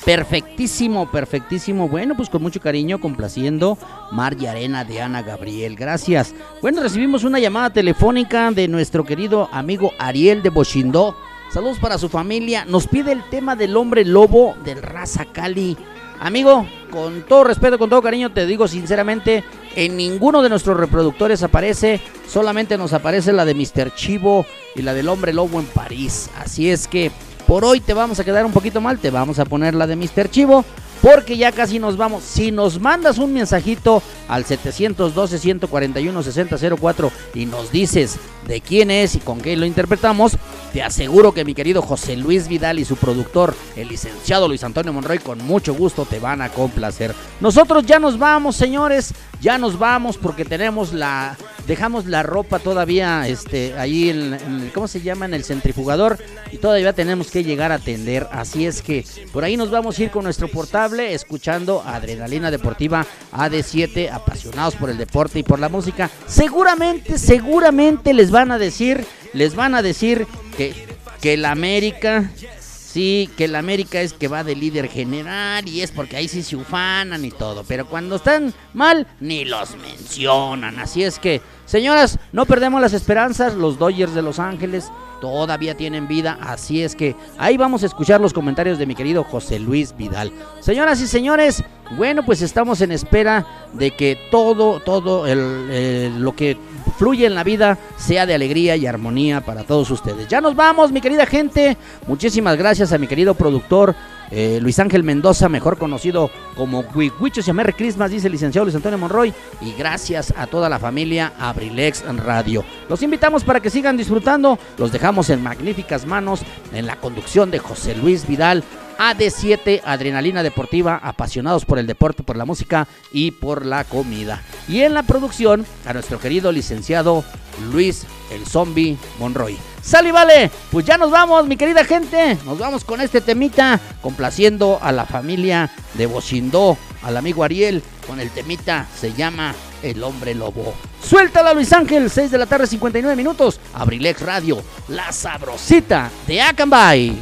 [0.05, 1.87] Perfectísimo, perfectísimo.
[1.87, 3.77] Bueno, pues con mucho cariño, complaciendo
[4.11, 5.75] Mar y Arena de Ana Gabriel.
[5.75, 6.33] Gracias.
[6.61, 11.15] Bueno, recibimos una llamada telefónica de nuestro querido amigo Ariel de Bochindó.
[11.51, 12.65] Saludos para su familia.
[12.65, 15.77] Nos pide el tema del hombre lobo del Raza Cali.
[16.19, 19.43] Amigo, con todo respeto, con todo cariño, te digo sinceramente,
[19.75, 23.95] en ninguno de nuestros reproductores aparece, solamente nos aparece la de Mr.
[23.95, 24.45] Chivo
[24.75, 26.29] y la del hombre lobo en París.
[26.37, 27.09] Así es que
[27.49, 29.95] por hoy te vamos a quedar un poquito mal, te vamos a poner la de
[29.95, 30.29] Mr.
[30.29, 30.63] Chivo.
[31.01, 32.23] Porque ya casi nos vamos.
[32.23, 39.41] Si nos mandas un mensajito al 712-141-6004 y nos dices de quién es y con
[39.41, 40.37] qué lo interpretamos,
[40.71, 44.93] te aseguro que mi querido José Luis Vidal y su productor, el licenciado Luis Antonio
[44.93, 47.13] Monroy, con mucho gusto te van a complacer.
[47.39, 49.13] Nosotros ya nos vamos, señores.
[49.41, 51.37] Ya nos vamos porque tenemos la.
[51.65, 55.25] Dejamos la ropa todavía este, ahí en, ¿Cómo se llama?
[55.25, 56.17] En el centrifugador.
[56.51, 58.27] Y todavía tenemos que llegar a atender.
[58.31, 63.05] Así es que por ahí nos vamos a ir con nuestro portable escuchando Adrenalina Deportiva
[63.31, 66.09] AD7, apasionados por el deporte y por la música.
[66.25, 70.27] Seguramente, seguramente les van a decir, les van a decir
[70.57, 70.73] que,
[71.21, 75.91] que el América, sí, que el América es que va de líder general y es
[75.91, 77.63] porque ahí sí se ufanan y todo.
[77.67, 80.79] Pero cuando están mal, ni los mencionan.
[80.79, 83.53] Así es que, señoras, no perdemos las esperanzas.
[83.53, 84.91] Los Dodgers de Los Ángeles
[85.21, 86.37] todavía tienen vida.
[86.41, 90.31] Así es que ahí vamos a escuchar los comentarios de mi querido José Luis Vidal.
[90.59, 91.63] Señoras y señores,
[91.97, 96.57] bueno, pues estamos en espera de que todo, todo lo que
[96.97, 100.27] fluye en la vida sea de alegría y armonía para todos ustedes.
[100.27, 101.77] Ya nos vamos, mi querida gente.
[102.07, 103.95] Muchísimas gracias a mi querido productor.
[104.31, 106.83] Eh, Luis Ángel Mendoza, mejor conocido como
[107.19, 109.33] Huichos y Merry Christmas, dice el licenciado Luis Antonio Monroy.
[109.61, 112.63] Y gracias a toda la familia Abrilex Radio.
[112.87, 114.59] Los invitamos para que sigan disfrutando.
[114.77, 116.41] Los dejamos en magníficas manos
[116.73, 118.63] en la conducción de José Luis Vidal.
[118.99, 124.43] AD7, Adrenalina Deportiva, apasionados por el deporte, por la música y por la comida.
[124.67, 127.23] Y en la producción, a nuestro querido licenciado
[127.71, 129.57] Luis el Zombie Monroy.
[129.81, 132.37] Sale vale, pues ya nos vamos, mi querida gente.
[132.45, 138.19] Nos vamos con este temita, complaciendo a la familia de Bochindó, al amigo Ariel, con
[138.19, 140.73] el temita, se llama El Hombre Lobo.
[141.01, 143.59] Suéltala, Luis Ángel, 6 de la tarde, 59 minutos.
[143.73, 147.17] Abrilex Radio, la sabrosita de Acambay.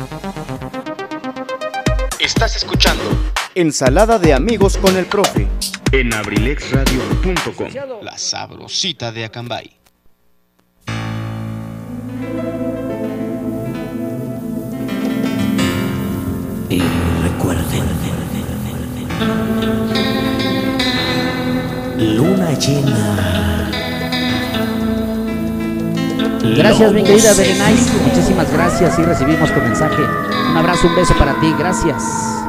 [2.28, 3.04] Estás escuchando
[3.56, 5.48] Ensalada de amigos con el profe.
[5.94, 7.70] en abrilexradio.com.
[8.02, 9.72] La sabrosita de Acambay.
[16.70, 16.82] Y
[17.24, 17.86] recuerden,
[21.98, 23.67] luna llena.
[26.56, 27.92] Gracias, mi querida en Berenice.
[28.06, 30.02] Muchísimas gracias y recibimos tu mensaje.
[30.52, 31.54] Un abrazo, un beso para ti.
[31.58, 32.47] Gracias.